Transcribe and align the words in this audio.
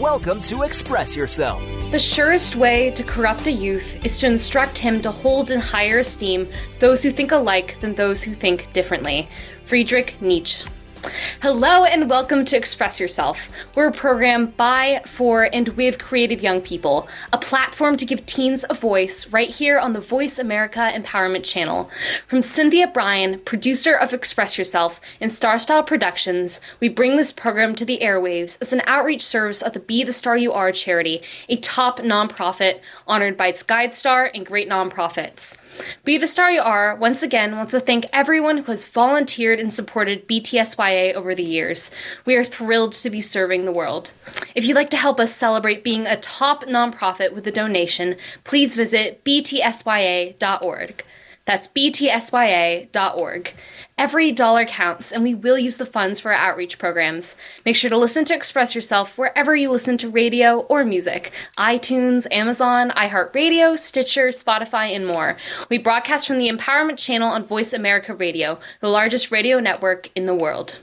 Welcome 0.00 0.40
to 0.40 0.62
Express 0.62 1.14
Yourself. 1.14 1.62
The 1.92 2.00
surest 2.00 2.56
way 2.56 2.90
to 2.90 3.04
corrupt 3.04 3.46
a 3.46 3.52
youth 3.52 4.04
is 4.04 4.18
to 4.18 4.26
instruct 4.26 4.76
him 4.76 5.00
to 5.02 5.12
hold 5.12 5.52
in 5.52 5.60
higher 5.60 6.00
esteem 6.00 6.48
those 6.80 7.00
who 7.00 7.12
think 7.12 7.30
alike 7.30 7.78
than 7.78 7.94
those 7.94 8.20
who 8.20 8.34
think 8.34 8.72
differently. 8.72 9.28
Friedrich 9.66 10.20
Nietzsche. 10.20 10.66
Hello 11.42 11.84
and 11.84 12.08
welcome 12.08 12.44
to 12.46 12.56
Express 12.56 12.98
Yourself. 12.98 13.50
We're 13.74 13.88
a 13.88 13.92
program 13.92 14.46
by, 14.46 15.02
for, 15.04 15.48
and 15.52 15.68
with 15.70 15.98
creative 15.98 16.42
young 16.42 16.62
people, 16.62 17.08
a 17.32 17.38
platform 17.38 17.96
to 17.98 18.06
give 18.06 18.24
teens 18.24 18.64
a 18.70 18.74
voice 18.74 19.26
right 19.28 19.48
here 19.48 19.78
on 19.78 19.92
the 19.92 20.00
Voice 20.00 20.38
America 20.38 20.90
Empowerment 20.94 21.44
Channel. 21.44 21.90
From 22.26 22.40
Cynthia 22.40 22.86
Brian, 22.86 23.40
producer 23.40 23.94
of 23.94 24.12
Express 24.12 24.56
Yourself 24.56 25.00
and 25.20 25.30
Star 25.30 25.58
Style 25.58 25.82
Productions, 25.82 26.60
we 26.80 26.88
bring 26.88 27.16
this 27.16 27.32
program 27.32 27.74
to 27.74 27.84
the 27.84 27.98
airwaves 28.00 28.56
as 28.62 28.72
an 28.72 28.82
outreach 28.86 29.22
service 29.22 29.62
of 29.62 29.74
the 29.74 29.80
Be 29.80 30.04
the 30.04 30.12
Star 30.12 30.36
You 30.36 30.52
Are 30.52 30.72
charity, 30.72 31.22
a 31.48 31.56
top 31.56 31.98
nonprofit 32.00 32.80
honored 33.06 33.36
by 33.36 33.48
its 33.48 33.62
Guide 33.62 33.92
Star 33.92 34.30
and 34.34 34.46
great 34.46 34.68
nonprofits. 34.68 35.60
Be 36.04 36.18
the 36.18 36.26
Star 36.26 36.50
You 36.50 36.60
Are 36.60 36.94
once 36.94 37.22
again 37.22 37.56
wants 37.56 37.72
to 37.72 37.80
thank 37.80 38.06
everyone 38.12 38.58
who 38.58 38.72
has 38.72 38.86
volunteered 38.86 39.58
and 39.58 39.72
supported 39.72 40.28
BTSYA 40.28 41.14
over 41.14 41.34
the 41.34 41.42
years. 41.42 41.90
We 42.24 42.36
are 42.36 42.44
thrilled 42.44 42.92
to 42.92 43.10
be 43.10 43.20
serving 43.20 43.64
the 43.64 43.72
world. 43.72 44.12
If 44.54 44.66
you'd 44.66 44.76
like 44.76 44.90
to 44.90 44.96
help 44.96 45.18
us 45.18 45.34
celebrate 45.34 45.84
being 45.84 46.06
a 46.06 46.16
top 46.16 46.64
nonprofit 46.64 47.32
with 47.32 47.46
a 47.46 47.52
donation, 47.52 48.16
please 48.44 48.74
visit 48.74 49.24
btsya.org. 49.24 51.04
That's 51.46 51.68
btsya.org. 51.68 53.54
Every 53.96 54.32
dollar 54.32 54.64
counts, 54.64 55.12
and 55.12 55.22
we 55.22 55.34
will 55.34 55.58
use 55.58 55.76
the 55.76 55.86
funds 55.86 56.18
for 56.18 56.32
our 56.32 56.38
outreach 56.38 56.78
programs. 56.78 57.36
Make 57.64 57.76
sure 57.76 57.90
to 57.90 57.96
listen 57.96 58.24
to 58.24 58.34
Express 58.34 58.74
Yourself 58.74 59.18
wherever 59.18 59.54
you 59.54 59.70
listen 59.70 59.98
to 59.98 60.08
radio 60.08 60.60
or 60.60 60.84
music 60.84 61.32
iTunes, 61.58 62.26
Amazon, 62.32 62.90
iHeartRadio, 62.90 63.78
Stitcher, 63.78 64.28
Spotify, 64.28 64.96
and 64.96 65.06
more. 65.06 65.36
We 65.68 65.78
broadcast 65.78 66.26
from 66.26 66.38
the 66.38 66.48
Empowerment 66.48 66.98
Channel 66.98 67.28
on 67.28 67.44
Voice 67.44 67.72
America 67.72 68.14
Radio, 68.14 68.58
the 68.80 68.88
largest 68.88 69.30
radio 69.30 69.60
network 69.60 70.10
in 70.16 70.24
the 70.24 70.34
world. 70.34 70.78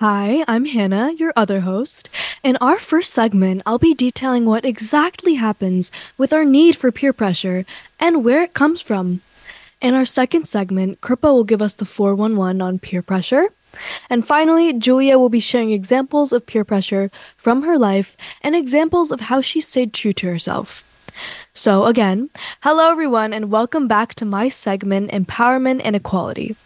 Hi, 0.00 0.44
I'm 0.46 0.66
Hannah, 0.66 1.12
your 1.12 1.32
other 1.34 1.60
host. 1.60 2.10
In 2.42 2.58
our 2.60 2.78
first 2.78 3.14
segment, 3.14 3.62
I'll 3.64 3.78
be 3.78 3.94
detailing 3.94 4.44
what 4.44 4.64
exactly 4.64 5.34
happens 5.34 5.90
with 6.18 6.32
our 6.32 6.44
need 6.44 6.76
for 6.76 6.92
peer 6.92 7.12
pressure 7.12 7.64
and 7.98 8.24
where 8.24 8.42
it 8.42 8.54
comes 8.54 8.80
from. 8.80 9.22
In 9.84 9.92
our 9.92 10.06
second 10.06 10.48
segment, 10.48 11.02
Kirpa 11.02 11.30
will 11.30 11.44
give 11.44 11.60
us 11.60 11.74
the 11.74 11.84
411 11.84 12.62
on 12.62 12.78
peer 12.78 13.02
pressure. 13.02 13.50
And 14.08 14.26
finally, 14.26 14.72
Julia 14.72 15.18
will 15.18 15.28
be 15.28 15.40
sharing 15.40 15.72
examples 15.72 16.32
of 16.32 16.46
peer 16.46 16.64
pressure 16.64 17.10
from 17.36 17.64
her 17.64 17.76
life 17.76 18.16
and 18.40 18.56
examples 18.56 19.12
of 19.12 19.28
how 19.28 19.42
she 19.42 19.60
stayed 19.60 19.92
true 19.92 20.14
to 20.14 20.26
herself. 20.26 20.88
So, 21.52 21.84
again, 21.84 22.30
hello 22.62 22.90
everyone, 22.90 23.34
and 23.34 23.50
welcome 23.50 23.86
back 23.86 24.14
to 24.14 24.24
my 24.24 24.48
segment, 24.48 25.10
Empowerment 25.10 25.82
and 25.84 25.94
Equality. 25.94 26.56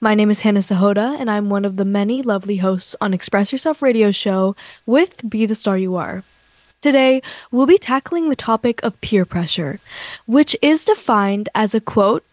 My 0.00 0.14
name 0.14 0.30
is 0.30 0.40
Hannah 0.40 0.60
Sahota, 0.60 1.20
and 1.20 1.30
I'm 1.30 1.50
one 1.50 1.66
of 1.66 1.76
the 1.76 1.84
many 1.84 2.22
lovely 2.22 2.56
hosts 2.56 2.96
on 3.02 3.12
Express 3.12 3.52
Yourself 3.52 3.82
radio 3.82 4.10
show 4.10 4.56
with 4.86 5.28
Be 5.28 5.44
the 5.44 5.54
Star 5.54 5.76
You 5.76 5.96
Are. 5.96 6.24
Today, 6.80 7.20
we'll 7.50 7.66
be 7.66 7.76
tackling 7.76 8.30
the 8.30 8.34
topic 8.34 8.82
of 8.82 9.00
peer 9.02 9.26
pressure, 9.26 9.78
which 10.26 10.56
is 10.62 10.86
defined 10.86 11.50
as 11.54 11.74
a 11.74 11.80
quote, 11.80 12.24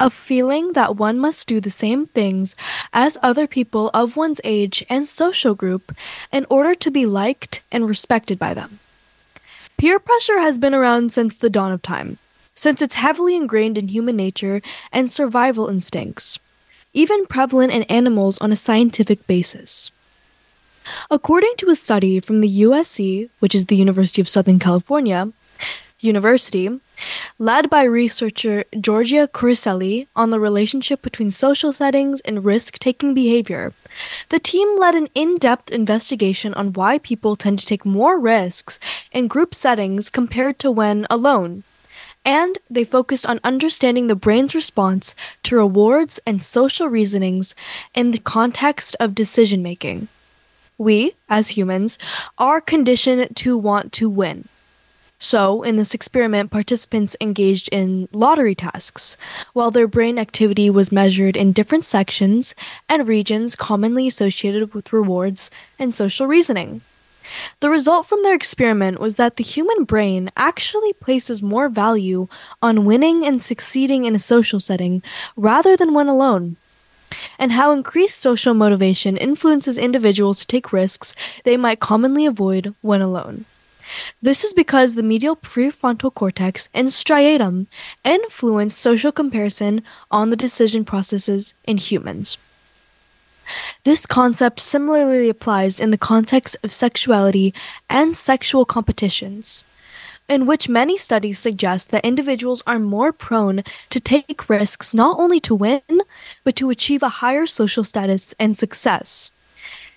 a 0.00 0.10
feeling 0.10 0.72
that 0.72 0.96
one 0.96 1.18
must 1.18 1.48
do 1.48 1.60
the 1.60 1.70
same 1.70 2.06
things 2.06 2.56
as 2.92 3.18
other 3.22 3.46
people 3.46 3.90
of 3.92 4.16
one's 4.16 4.40
age 4.44 4.84
and 4.88 5.06
social 5.06 5.54
group 5.54 5.94
in 6.32 6.46
order 6.48 6.74
to 6.74 6.90
be 6.90 7.06
liked 7.06 7.62
and 7.72 7.88
respected 7.88 8.38
by 8.38 8.54
them. 8.54 8.78
Peer 9.76 9.98
pressure 9.98 10.40
has 10.40 10.58
been 10.58 10.74
around 10.74 11.12
since 11.12 11.36
the 11.36 11.50
dawn 11.50 11.72
of 11.72 11.82
time, 11.82 12.18
since 12.54 12.82
it's 12.82 12.94
heavily 12.94 13.36
ingrained 13.36 13.78
in 13.78 13.88
human 13.88 14.16
nature 14.16 14.60
and 14.92 15.10
survival 15.10 15.68
instincts 15.68 16.38
even 16.92 17.26
prevalent 17.26 17.72
in 17.72 17.82
animals 17.84 18.38
on 18.38 18.52
a 18.52 18.56
scientific 18.56 19.26
basis. 19.26 19.92
According 21.10 21.54
to 21.58 21.70
a 21.70 21.74
study 21.74 22.18
from 22.18 22.40
the 22.40 22.62
USC, 22.62 23.28
which 23.40 23.54
is 23.54 23.66
the 23.66 23.76
University 23.76 24.20
of 24.20 24.28
Southern 24.28 24.58
California, 24.58 25.30
University, 26.00 26.80
led 27.38 27.68
by 27.68 27.82
researcher 27.82 28.64
Giorgia 28.74 29.28
Coricelli 29.28 30.06
on 30.14 30.30
the 30.30 30.40
relationship 30.40 31.02
between 31.02 31.30
social 31.30 31.72
settings 31.72 32.20
and 32.22 32.44
risk 32.44 32.78
taking 32.78 33.14
behavior. 33.14 33.72
The 34.28 34.38
team 34.38 34.78
led 34.78 34.94
an 34.94 35.08
in 35.14 35.36
depth 35.36 35.70
investigation 35.70 36.54
on 36.54 36.72
why 36.72 36.98
people 36.98 37.36
tend 37.36 37.58
to 37.58 37.66
take 37.66 37.84
more 37.84 38.18
risks 38.18 38.78
in 39.12 39.28
group 39.28 39.54
settings 39.54 40.10
compared 40.10 40.58
to 40.60 40.70
when 40.70 41.06
alone 41.10 41.64
and 42.24 42.58
they 42.68 42.84
focused 42.84 43.24
on 43.24 43.40
understanding 43.42 44.06
the 44.06 44.14
brain's 44.14 44.54
response 44.54 45.14
to 45.42 45.56
rewards 45.56 46.20
and 46.26 46.42
social 46.42 46.86
reasonings 46.86 47.54
in 47.94 48.10
the 48.10 48.18
context 48.18 48.94
of 49.00 49.14
decision 49.14 49.62
making. 49.62 50.08
We, 50.76 51.14
as 51.28 51.56
humans, 51.56 51.98
are 52.36 52.60
conditioned 52.60 53.34
to 53.36 53.56
want 53.56 53.92
to 53.94 54.10
win. 54.10 54.48
So, 55.20 55.62
in 55.62 55.76
this 55.76 55.94
experiment, 55.94 56.52
participants 56.52 57.16
engaged 57.20 57.68
in 57.72 58.08
lottery 58.12 58.54
tasks, 58.54 59.16
while 59.52 59.72
their 59.72 59.88
brain 59.88 60.16
activity 60.16 60.70
was 60.70 60.92
measured 60.92 61.36
in 61.36 61.52
different 61.52 61.84
sections 61.84 62.54
and 62.88 63.08
regions 63.08 63.56
commonly 63.56 64.06
associated 64.06 64.74
with 64.74 64.92
rewards 64.92 65.50
and 65.76 65.92
social 65.92 66.28
reasoning. 66.28 66.82
The 67.60 67.68
result 67.68 68.06
from 68.06 68.22
their 68.22 68.34
experiment 68.34 69.00
was 69.00 69.16
that 69.16 69.36
the 69.36 69.44
human 69.44 69.84
brain 69.84 70.30
actually 70.36 70.92
places 70.94 71.42
more 71.42 71.68
value 71.68 72.28
on 72.62 72.84
winning 72.84 73.26
and 73.26 73.42
succeeding 73.42 74.04
in 74.04 74.14
a 74.14 74.20
social 74.20 74.60
setting 74.60 75.02
rather 75.36 75.76
than 75.76 75.94
when 75.94 76.08
alone. 76.08 76.56
And 77.38 77.52
how 77.52 77.72
increased 77.72 78.20
social 78.20 78.54
motivation 78.54 79.16
influences 79.16 79.78
individuals 79.78 80.40
to 80.40 80.46
take 80.46 80.72
risks 80.72 81.14
they 81.44 81.56
might 81.56 81.80
commonly 81.80 82.24
avoid 82.24 82.74
when 82.82 83.00
alone. 83.00 83.46
This 84.20 84.44
is 84.44 84.52
because 84.52 84.94
the 84.94 85.02
medial 85.02 85.36
prefrontal 85.36 86.12
cortex 86.12 86.68
and 86.74 86.88
striatum 86.88 87.66
influence 88.04 88.74
social 88.74 89.12
comparison 89.12 89.82
on 90.10 90.30
the 90.30 90.36
decision 90.36 90.84
processes 90.84 91.54
in 91.66 91.76
humans. 91.76 92.38
This 93.84 94.06
concept 94.06 94.60
similarly 94.60 95.28
applies 95.28 95.80
in 95.80 95.90
the 95.90 95.98
context 95.98 96.56
of 96.62 96.72
sexuality 96.72 97.54
and 97.88 98.16
sexual 98.16 98.64
competitions, 98.64 99.64
in 100.28 100.44
which 100.44 100.68
many 100.68 100.98
studies 100.98 101.38
suggest 101.38 101.90
that 101.90 102.04
individuals 102.04 102.62
are 102.66 102.78
more 102.78 103.12
prone 103.12 103.62
to 103.88 104.00
take 104.00 104.50
risks 104.50 104.92
not 104.92 105.18
only 105.18 105.40
to 105.40 105.54
win, 105.54 106.02
but 106.44 106.56
to 106.56 106.68
achieve 106.68 107.02
a 107.02 107.20
higher 107.24 107.46
social 107.46 107.84
status 107.84 108.34
and 108.38 108.56
success. 108.56 109.30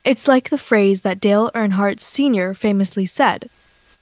It's 0.06 0.28
like 0.28 0.50
the 0.50 0.58
phrase 0.58 1.02
that 1.02 1.20
Dale 1.20 1.52
Earnhardt 1.52 2.00
Sr. 2.00 2.54
famously 2.54 3.06
said, 3.06 3.50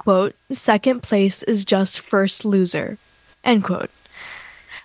quote, 0.10 0.34
second 0.52 1.04
place 1.04 1.44
is 1.44 1.64
just 1.64 2.00
first 2.00 2.44
loser, 2.44 2.98
end 3.44 3.64
quote. 3.64 3.92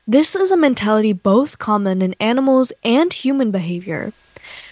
This 0.06 0.36
is 0.36 0.52
a 0.52 0.56
mentality 0.56 1.14
both 1.14 1.58
common 1.58 2.02
in 2.02 2.14
animals 2.20 2.74
and 2.84 3.10
human 3.10 3.50
behavior 3.50 4.12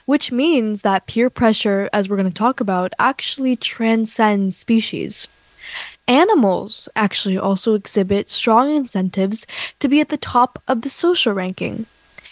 which 0.04 0.30
means 0.32 0.82
that 0.82 1.06
peer 1.06 1.30
pressure, 1.30 1.88
as 1.92 2.06
we're 2.06 2.16
going 2.16 2.28
to 2.28 2.34
talk 2.34 2.60
about, 2.60 2.92
actually 2.98 3.56
transcends 3.56 4.54
species. 4.54 5.26
Animals 6.06 6.86
actually 6.94 7.38
also 7.38 7.74
exhibit 7.74 8.28
strong 8.28 8.74
incentives 8.74 9.46
to 9.78 9.88
be 9.88 10.00
at 10.00 10.10
the 10.10 10.18
top 10.18 10.60
of 10.68 10.82
the 10.82 10.90
social 10.90 11.32
ranking. 11.32 11.86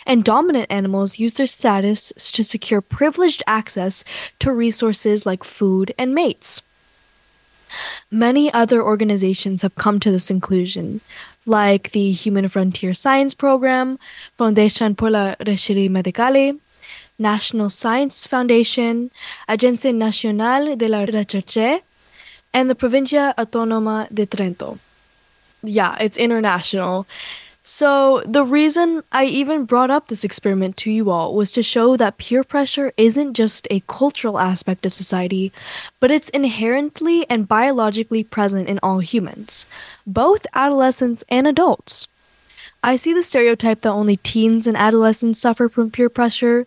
and 0.04 0.24
dominant 0.24 0.66
animals 0.68 1.18
use 1.18 1.34
their 1.34 1.46
status 1.46 2.12
to 2.32 2.42
secure 2.42 2.80
privileged 2.82 3.42
access 3.46 4.04
to 4.40 4.52
resources 4.52 5.24
like 5.24 5.44
food 5.44 5.94
and 5.96 6.14
mates. 6.14 6.62
Many 8.10 8.52
other 8.52 8.82
organizations 8.82 9.62
have 9.62 9.76
come 9.76 10.00
to 10.00 10.10
this 10.10 10.26
conclusion, 10.26 11.00
like 11.46 11.92
the 11.92 12.10
Human 12.10 12.48
Frontier 12.48 12.92
Science 12.92 13.36
Program, 13.36 14.00
Foundation 14.36 14.96
pour 14.96 15.10
la 15.10 15.36
Recherche 15.46 15.88
Medicale, 15.88 16.58
National 17.20 17.70
Science 17.70 18.26
Foundation, 18.26 19.12
Agencia 19.48 19.94
Nacional 19.94 20.76
de 20.76 20.88
la 20.88 21.04
Recherche, 21.04 21.82
and 22.52 22.68
the 22.68 22.74
Provincia 22.74 23.32
Autónoma 23.38 24.08
de 24.12 24.26
Trento. 24.26 24.78
Yeah, 25.62 25.96
it's 26.00 26.16
international. 26.18 27.06
So, 27.72 28.24
the 28.26 28.44
reason 28.44 29.04
I 29.12 29.26
even 29.26 29.64
brought 29.64 29.92
up 29.92 30.08
this 30.08 30.24
experiment 30.24 30.76
to 30.78 30.90
you 30.90 31.08
all 31.08 31.36
was 31.36 31.52
to 31.52 31.62
show 31.62 31.96
that 31.96 32.18
peer 32.18 32.42
pressure 32.42 32.92
isn't 32.96 33.34
just 33.34 33.68
a 33.70 33.84
cultural 33.86 34.40
aspect 34.40 34.86
of 34.86 34.92
society, 34.92 35.52
but 36.00 36.10
it's 36.10 36.30
inherently 36.30 37.30
and 37.30 37.46
biologically 37.46 38.24
present 38.24 38.68
in 38.68 38.80
all 38.82 38.98
humans, 38.98 39.68
both 40.04 40.48
adolescents 40.52 41.22
and 41.28 41.46
adults. 41.46 42.08
I 42.82 42.96
see 42.96 43.12
the 43.12 43.22
stereotype 43.22 43.82
that 43.82 43.90
only 43.90 44.16
teens 44.16 44.66
and 44.66 44.76
adolescents 44.76 45.38
suffer 45.38 45.68
from 45.68 45.92
peer 45.92 46.08
pressure, 46.08 46.66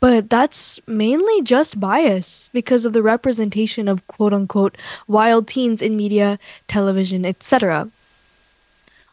but 0.00 0.28
that's 0.28 0.80
mainly 0.88 1.42
just 1.42 1.78
bias 1.78 2.50
because 2.52 2.84
of 2.84 2.94
the 2.94 3.02
representation 3.02 3.86
of 3.86 4.04
quote 4.08 4.34
unquote 4.34 4.76
wild 5.06 5.46
teens 5.46 5.80
in 5.80 5.96
media, 5.96 6.40
television, 6.66 7.24
etc. 7.24 7.92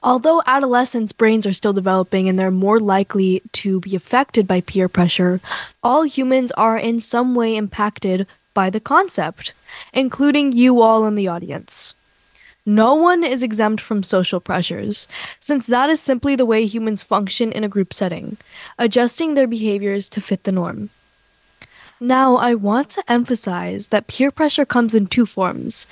Although 0.01 0.41
adolescents' 0.45 1.11
brains 1.11 1.45
are 1.45 1.53
still 1.53 1.73
developing 1.73 2.29
and 2.29 2.39
they're 2.39 2.51
more 2.51 2.79
likely 2.79 3.41
to 3.53 3.81
be 3.81 3.95
affected 3.95 4.47
by 4.47 4.61
peer 4.61 4.87
pressure, 4.87 5.41
all 5.83 6.03
humans 6.03 6.51
are 6.53 6.77
in 6.77 6.99
some 6.99 7.35
way 7.35 7.55
impacted 7.55 8.25
by 8.53 8.69
the 8.69 8.79
concept, 8.79 9.53
including 9.93 10.53
you 10.53 10.81
all 10.81 11.05
in 11.05 11.15
the 11.15 11.27
audience. 11.27 11.93
No 12.65 12.93
one 12.93 13.23
is 13.23 13.41
exempt 13.41 13.81
from 13.81 14.03
social 14.03 14.39
pressures, 14.39 15.07
since 15.39 15.67
that 15.67 15.89
is 15.89 15.99
simply 15.99 16.35
the 16.35 16.45
way 16.45 16.65
humans 16.65 17.03
function 17.03 17.51
in 17.51 17.63
a 17.63 17.69
group 17.69 17.93
setting, 17.93 18.37
adjusting 18.77 19.33
their 19.33 19.47
behaviors 19.47 20.07
to 20.09 20.21
fit 20.21 20.43
the 20.43 20.51
norm. 20.51 20.89
Now, 21.99 22.37
I 22.37 22.55
want 22.55 22.91
to 22.91 23.03
emphasize 23.11 23.89
that 23.89 24.07
peer 24.07 24.31
pressure 24.31 24.65
comes 24.65 24.95
in 24.95 25.07
two 25.07 25.25
forms 25.25 25.87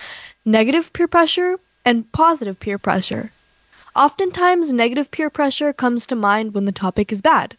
negative 0.45 0.93
peer 0.93 1.07
pressure 1.07 1.59
and 1.83 2.09
positive 2.13 2.59
peer 2.59 2.77
pressure. 2.77 3.31
Oftentimes, 3.97 4.71
negative 4.71 5.09
peer 5.09 5.31
pressure 5.31 5.73
comes 5.73 6.05
to 6.05 6.15
mind 6.15 6.53
when 6.53 6.65
the 6.65 6.71
topic 6.71 7.11
is 7.11 7.23
bad. 7.23 7.57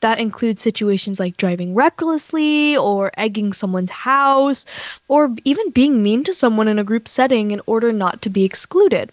That 0.00 0.20
includes 0.20 0.62
situations 0.62 1.18
like 1.18 1.36
driving 1.36 1.74
recklessly, 1.74 2.76
or 2.76 3.10
egging 3.16 3.52
someone's 3.52 3.90
house, 3.90 4.64
or 5.08 5.34
even 5.44 5.70
being 5.70 6.00
mean 6.00 6.22
to 6.22 6.32
someone 6.32 6.68
in 6.68 6.78
a 6.78 6.84
group 6.84 7.08
setting 7.08 7.50
in 7.50 7.60
order 7.66 7.92
not 7.92 8.22
to 8.22 8.30
be 8.30 8.44
excluded. 8.44 9.10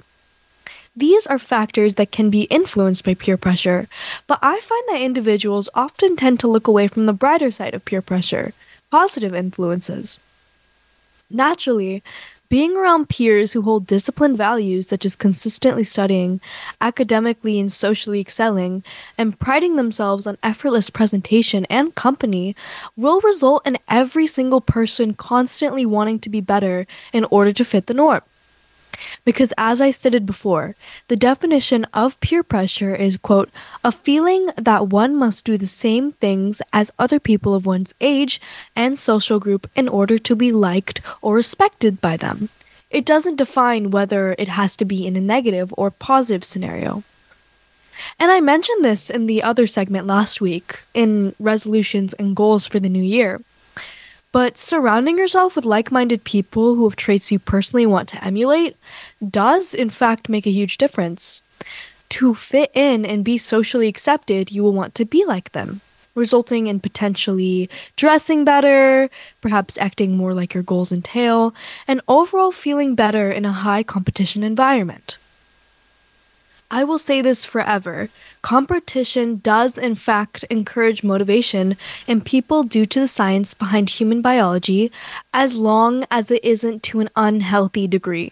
These 0.96 1.26
are 1.26 1.40
factors 1.40 1.96
that 1.96 2.12
can 2.12 2.30
be 2.30 2.44
influenced 2.44 3.04
by 3.04 3.16
peer 3.16 3.38
pressure, 3.38 3.88
but 4.28 4.38
I 4.44 4.60
find 4.60 4.84
that 4.90 5.02
individuals 5.02 5.68
often 5.74 6.16
tend 6.16 6.40
to 6.42 6.48
look 6.48 6.68
away 6.68 6.88
from 6.88 7.08
the 7.08 7.14
brighter 7.14 7.50
side 7.50 7.74
of 7.74 7.84
peer 7.86 8.04
pressure, 8.04 8.54
positive 8.92 9.34
influences. 9.34 10.20
Naturally, 11.28 12.04
being 12.50 12.78
around 12.78 13.10
peers 13.10 13.54
who 13.54 13.62
hold 13.62 13.88
disciplined 13.88 14.38
values 14.38 14.88
such 14.88 15.06
as 15.06 15.16
consistently 15.16 15.84
studying, 15.84 16.40
academically 16.82 17.60
and 17.60 17.72
socially 17.72 18.20
excelling, 18.20 18.84
and 19.18 19.40
priding 19.40 19.76
themselves 19.76 20.28
on 20.28 20.38
effortless 20.44 20.90
presentation 20.90 21.66
and 21.66 21.96
company 21.96 22.56
will 22.96 23.22
result 23.22 23.66
in 23.66 23.78
every 23.90 24.28
single 24.28 24.62
person 24.62 25.14
constantly 25.14 25.86
wanting 25.86 26.20
to 26.20 26.30
be 26.30 26.42
better 26.42 26.86
in 27.14 27.26
order 27.26 27.52
to 27.52 27.66
fit 27.66 27.88
the 27.88 27.94
norm. 27.94 28.22
Because 29.26 29.54
as 29.58 29.82
I 29.82 29.90
stated 29.90 30.26
before, 30.26 30.76
the 31.08 31.16
definition 31.16 31.86
of 31.94 32.20
peer 32.22 32.44
pressure 32.44 32.96
is, 32.96 33.18
quote, 33.18 33.50
a 33.84 33.92
feeling 33.92 34.52
that 34.56 34.88
one 34.90 35.16
must 35.16 35.46
do 35.46 35.58
the 35.58 35.66
same 35.66 36.12
things 36.14 36.62
as 36.72 36.94
other 37.00 37.20
people 37.20 37.56
of 37.56 37.66
one's 37.66 37.96
age 38.00 38.40
and 38.76 39.00
social 39.00 39.40
group 39.40 39.70
in 39.76 39.90
order 39.90 40.20
to 40.20 40.36
be 40.36 40.52
liked 40.52 41.02
or 41.24 41.36
respected 41.36 42.00
by 42.00 42.16
them. 42.16 42.50
It 42.92 43.04
doesn't 43.04 43.38
define 43.38 43.90
whether 43.90 44.36
it 44.38 44.48
has 44.48 44.78
to 44.78 44.86
be 44.86 45.08
in 45.08 45.16
a 45.16 45.22
negative 45.22 45.74
or 45.76 45.90
positive 45.90 46.46
scenario. 46.46 47.04
And 48.20 48.32
I 48.32 48.40
mentioned 48.42 48.86
this 48.86 49.10
in 49.10 49.26
the 49.26 49.42
other 49.42 49.66
segment 49.66 50.06
last 50.06 50.40
week 50.40 50.82
in 50.94 51.34
resolutions 51.40 52.14
and 52.14 52.36
goals 52.36 52.68
for 52.68 52.80
the 52.80 52.90
new 52.90 53.02
year. 53.02 53.42
But 54.32 54.58
surrounding 54.58 55.18
yourself 55.18 55.56
with 55.56 55.64
like 55.64 55.94
minded 55.94 56.26
people 56.26 56.76
who 56.76 56.84
have 56.84 56.98
traits 56.98 57.32
you 57.32 57.40
personally 57.40 57.86
want 57.86 58.10
to 58.10 58.22
emulate 58.22 58.76
does, 59.32 59.74
in 59.74 59.90
fact, 59.90 60.30
make 60.30 60.46
a 60.46 60.52
huge 60.52 60.78
difference. 60.78 61.44
To 62.10 62.34
fit 62.34 62.72
in 62.74 63.06
and 63.06 63.26
be 63.26 63.38
socially 63.38 63.88
accepted, 63.88 64.52
you 64.52 64.64
will 64.64 64.74
want 64.74 64.96
to 64.96 65.06
be 65.06 65.26
like 65.26 65.52
them, 65.52 65.82
resulting 66.14 66.68
in 66.68 66.80
potentially 66.80 67.70
dressing 67.96 68.46
better, 68.46 69.10
perhaps 69.42 69.78
acting 69.78 70.16
more 70.16 70.34
like 70.34 70.54
your 70.54 70.64
goals 70.64 70.92
entail, 70.92 71.54
and 71.88 72.02
overall 72.08 72.52
feeling 72.52 72.96
better 72.96 73.32
in 73.32 73.44
a 73.46 73.52
high 73.52 73.84
competition 73.84 74.44
environment. 74.44 75.18
I 76.72 76.84
will 76.84 76.98
say 76.98 77.22
this 77.22 77.46
forever. 77.46 78.10
Competition 78.42 79.40
does, 79.44 79.78
in 79.78 79.96
fact, 79.96 80.44
encourage 80.50 81.04
motivation 81.04 81.78
in 82.08 82.22
people 82.22 82.64
due 82.64 82.86
to 82.88 83.02
the 83.02 83.08
science 83.08 83.54
behind 83.54 83.90
human 83.90 84.22
biology, 84.22 84.92
as 85.34 85.56
long 85.56 86.06
as 86.10 86.32
it 86.32 86.44
isn't 86.44 86.82
to 86.84 87.00
an 87.02 87.10
unhealthy 87.16 87.88
degree. 87.88 88.32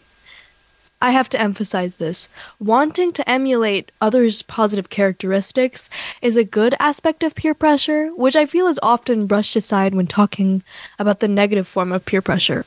I 1.03 1.11
have 1.11 1.27
to 1.29 1.41
emphasize 1.41 1.97
this. 1.97 2.29
Wanting 2.59 3.11
to 3.11 3.29
emulate 3.29 3.91
others' 3.99 4.41
positive 4.41 4.89
characteristics 4.89 5.89
is 6.21 6.37
a 6.37 6.45
good 6.45 6.75
aspect 6.79 7.23
of 7.23 7.35
peer 7.35 7.53
pressure, 7.53 8.07
which 8.15 8.37
I 8.37 8.45
feel 8.45 8.67
is 8.67 8.79
often 8.81 9.27
brushed 9.27 9.57
aside 9.57 9.93
when 9.93 10.07
talking 10.07 10.63
about 10.97 11.19
the 11.19 11.27
negative 11.27 11.67
form 11.67 11.91
of 11.91 12.05
peer 12.05 12.21
pressure, 12.21 12.65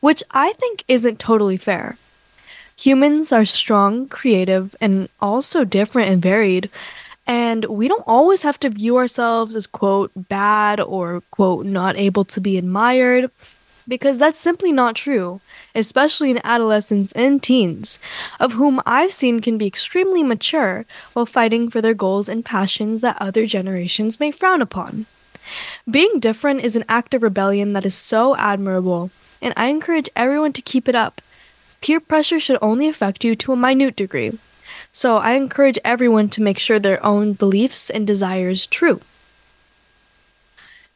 which 0.00 0.24
I 0.32 0.54
think 0.54 0.82
isn't 0.88 1.20
totally 1.20 1.56
fair. 1.56 1.96
Humans 2.76 3.30
are 3.30 3.44
strong, 3.44 4.08
creative, 4.08 4.74
and 4.80 5.08
also 5.20 5.62
different 5.62 6.10
and 6.10 6.20
varied. 6.20 6.68
And 7.24 7.66
we 7.66 7.86
don't 7.86 8.04
always 8.04 8.42
have 8.42 8.58
to 8.60 8.68
view 8.68 8.96
ourselves 8.96 9.54
as, 9.54 9.68
quote, 9.68 10.10
bad 10.16 10.80
or, 10.80 11.22
quote, 11.30 11.66
not 11.66 11.96
able 11.96 12.24
to 12.24 12.40
be 12.40 12.58
admired, 12.58 13.30
because 13.88 14.18
that's 14.18 14.38
simply 14.38 14.72
not 14.72 14.96
true, 14.96 15.40
especially 15.74 16.30
in 16.30 16.40
adolescents 16.44 17.12
and 17.12 17.42
teens, 17.42 17.98
of 18.40 18.54
whom 18.54 18.80
I've 18.86 19.12
seen 19.12 19.40
can 19.40 19.58
be 19.58 19.66
extremely 19.66 20.22
mature 20.22 20.86
while 21.12 21.26
fighting 21.26 21.70
for 21.70 21.80
their 21.80 21.94
goals 21.94 22.28
and 22.28 22.44
passions 22.44 23.00
that 23.00 23.20
other 23.20 23.46
generations 23.46 24.20
may 24.20 24.30
frown 24.30 24.60
upon. 24.60 25.06
Being 25.88 26.18
different 26.18 26.60
is 26.60 26.76
an 26.76 26.84
act 26.88 27.14
of 27.14 27.22
rebellion 27.22 27.72
that 27.74 27.86
is 27.86 27.94
so 27.94 28.36
admirable, 28.36 29.10
and 29.40 29.54
I 29.56 29.66
encourage 29.66 30.08
everyone 30.16 30.52
to 30.54 30.62
keep 30.62 30.88
it 30.88 30.94
up 30.94 31.20
peer 31.80 32.00
pressure 32.00 32.40
should 32.40 32.58
only 32.60 32.88
affect 32.88 33.24
you 33.24 33.36
to 33.36 33.52
a 33.52 33.56
minute 33.56 33.94
degree. 33.94 34.32
So 34.92 35.18
I 35.18 35.32
encourage 35.32 35.78
everyone 35.84 36.28
to 36.30 36.42
make 36.42 36.58
sure 36.58 36.78
their 36.78 37.04
own 37.04 37.34
beliefs 37.34 37.90
and 37.90 38.06
desires 38.06 38.66
true. 38.66 39.00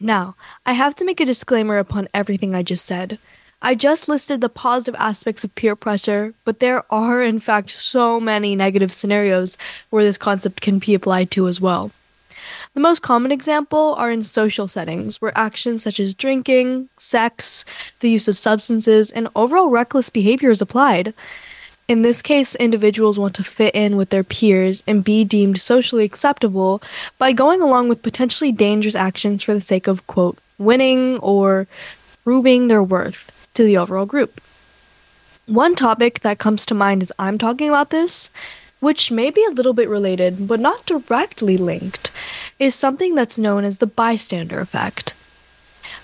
Now, 0.00 0.34
I 0.64 0.72
have 0.72 0.94
to 0.96 1.04
make 1.04 1.20
a 1.20 1.26
disclaimer 1.26 1.76
upon 1.76 2.08
everything 2.14 2.54
I 2.54 2.62
just 2.62 2.86
said. 2.86 3.18
I 3.60 3.74
just 3.74 4.08
listed 4.08 4.40
the 4.40 4.48
positive 4.48 4.94
aspects 4.98 5.44
of 5.44 5.54
peer 5.54 5.76
pressure, 5.76 6.32
but 6.46 6.60
there 6.60 6.82
are, 6.90 7.22
in 7.22 7.38
fact, 7.38 7.70
so 7.70 8.18
many 8.18 8.56
negative 8.56 8.90
scenarios 8.94 9.58
where 9.90 10.02
this 10.02 10.16
concept 10.16 10.62
can 10.62 10.78
be 10.78 10.94
applied 10.94 11.30
to 11.32 11.46
as 11.46 11.60
well. 11.60 11.90
The 12.72 12.80
most 12.80 13.02
common 13.02 13.30
example 13.30 13.94
are 13.98 14.10
in 14.10 14.22
social 14.22 14.66
settings, 14.66 15.20
where 15.20 15.36
actions 15.36 15.82
such 15.82 16.00
as 16.00 16.14
drinking, 16.14 16.88
sex, 16.96 17.66
the 17.98 18.08
use 18.08 18.28
of 18.28 18.38
substances, 18.38 19.10
and 19.10 19.28
overall 19.36 19.68
reckless 19.68 20.08
behavior 20.08 20.50
is 20.50 20.62
applied. 20.62 21.12
In 21.90 22.02
this 22.02 22.22
case, 22.22 22.54
individuals 22.54 23.18
want 23.18 23.34
to 23.34 23.42
fit 23.42 23.74
in 23.74 23.96
with 23.96 24.10
their 24.10 24.22
peers 24.22 24.84
and 24.86 25.02
be 25.02 25.24
deemed 25.24 25.58
socially 25.58 26.04
acceptable 26.04 26.80
by 27.18 27.32
going 27.32 27.60
along 27.60 27.88
with 27.88 28.04
potentially 28.04 28.52
dangerous 28.52 28.94
actions 28.94 29.42
for 29.42 29.54
the 29.54 29.60
sake 29.60 29.88
of, 29.88 30.06
quote, 30.06 30.38
winning 30.56 31.18
or 31.18 31.66
proving 32.22 32.68
their 32.68 32.80
worth 32.80 33.48
to 33.54 33.64
the 33.64 33.76
overall 33.76 34.06
group. 34.06 34.40
One 35.46 35.74
topic 35.74 36.20
that 36.20 36.38
comes 36.38 36.64
to 36.66 36.74
mind 36.74 37.02
as 37.02 37.10
I'm 37.18 37.38
talking 37.38 37.68
about 37.68 37.90
this 37.90 38.30
which 38.78 39.10
may 39.10 39.30
be 39.30 39.44
a 39.44 39.52
little 39.52 39.72
bit 39.72 39.88
related 39.88 40.46
but 40.46 40.60
not 40.60 40.86
directly 40.86 41.56
linked, 41.56 42.12
is 42.60 42.74
something 42.74 43.16
that's 43.16 43.36
known 43.36 43.64
as 43.64 43.78
the 43.78 43.86
bystander 43.86 44.60
effect. 44.60 45.12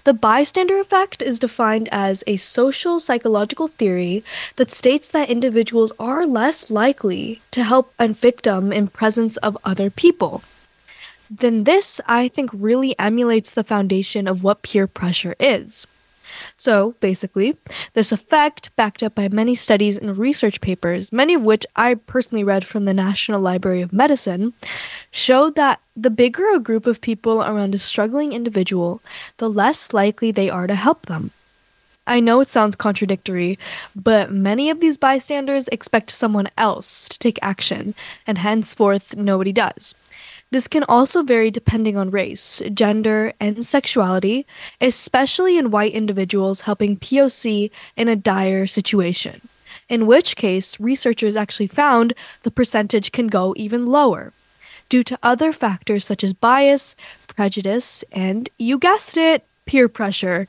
The 0.06 0.14
bystander 0.14 0.78
effect 0.78 1.20
is 1.20 1.40
defined 1.40 1.88
as 1.90 2.22
a 2.28 2.36
social 2.36 3.00
psychological 3.00 3.66
theory 3.66 4.22
that 4.54 4.70
states 4.70 5.08
that 5.08 5.28
individuals 5.28 5.92
are 5.98 6.24
less 6.24 6.70
likely 6.70 7.42
to 7.50 7.64
help 7.64 7.92
a 7.98 8.06
victim 8.06 8.72
in 8.72 8.86
presence 8.86 9.36
of 9.38 9.58
other 9.64 9.90
people. 9.90 10.44
then 11.28 11.64
this, 11.64 12.00
I 12.06 12.28
think, 12.28 12.50
really 12.52 12.96
emulates 13.00 13.52
the 13.52 13.64
foundation 13.64 14.28
of 14.28 14.44
what 14.44 14.62
peer 14.62 14.86
pressure 14.86 15.34
is. 15.40 15.88
So, 16.56 16.94
basically, 17.00 17.56
this 17.94 18.12
effect, 18.12 18.70
backed 18.76 19.02
up 19.02 19.16
by 19.16 19.28
many 19.28 19.56
studies 19.56 19.98
and 19.98 20.16
research 20.16 20.60
papers, 20.60 21.12
many 21.12 21.34
of 21.34 21.42
which 21.42 21.66
I 21.74 21.94
personally 21.94 22.44
read 22.44 22.64
from 22.64 22.84
the 22.84 22.94
National 22.94 23.40
Library 23.40 23.82
of 23.82 23.92
Medicine, 23.92 24.52
showed 25.10 25.54
that 25.54 25.80
the 25.96 26.10
bigger 26.10 26.54
a 26.54 26.60
group 26.60 26.86
of 26.86 27.00
people 27.00 27.42
around 27.42 27.74
a 27.74 27.78
struggling 27.78 28.32
individual, 28.32 29.00
the 29.38 29.48
less 29.48 29.92
likely 29.92 30.30
they 30.30 30.50
are 30.50 30.66
to 30.66 30.74
help 30.74 31.06
them. 31.06 31.30
I 32.06 32.20
know 32.20 32.40
it 32.40 32.48
sounds 32.48 32.76
contradictory, 32.76 33.58
but 33.96 34.30
many 34.30 34.70
of 34.70 34.80
these 34.80 34.96
bystanders 34.96 35.66
expect 35.68 36.10
someone 36.10 36.48
else 36.56 37.08
to 37.08 37.18
take 37.18 37.38
action, 37.42 37.94
and 38.26 38.38
henceforth 38.38 39.16
nobody 39.16 39.52
does. 39.52 39.96
This 40.52 40.68
can 40.68 40.84
also 40.84 41.24
vary 41.24 41.50
depending 41.50 41.96
on 41.96 42.12
race, 42.12 42.62
gender, 42.72 43.32
and 43.40 43.66
sexuality, 43.66 44.46
especially 44.80 45.58
in 45.58 45.72
white 45.72 45.92
individuals 45.92 46.62
helping 46.62 46.96
POC 46.96 47.72
in 47.96 48.06
a 48.06 48.14
dire 48.14 48.68
situation, 48.68 49.48
in 49.88 50.06
which 50.06 50.36
case 50.36 50.78
researchers 50.78 51.34
actually 51.34 51.66
found 51.66 52.14
the 52.44 52.52
percentage 52.52 53.10
can 53.10 53.26
go 53.26 53.52
even 53.56 53.86
lower 53.86 54.32
due 54.88 55.02
to 55.04 55.18
other 55.22 55.52
factors 55.52 56.04
such 56.04 56.22
as 56.22 56.32
bias, 56.32 56.96
prejudice, 57.26 58.04
and, 58.12 58.48
you 58.58 58.78
guessed 58.78 59.16
it, 59.16 59.44
peer 59.66 59.88
pressure. 59.88 60.48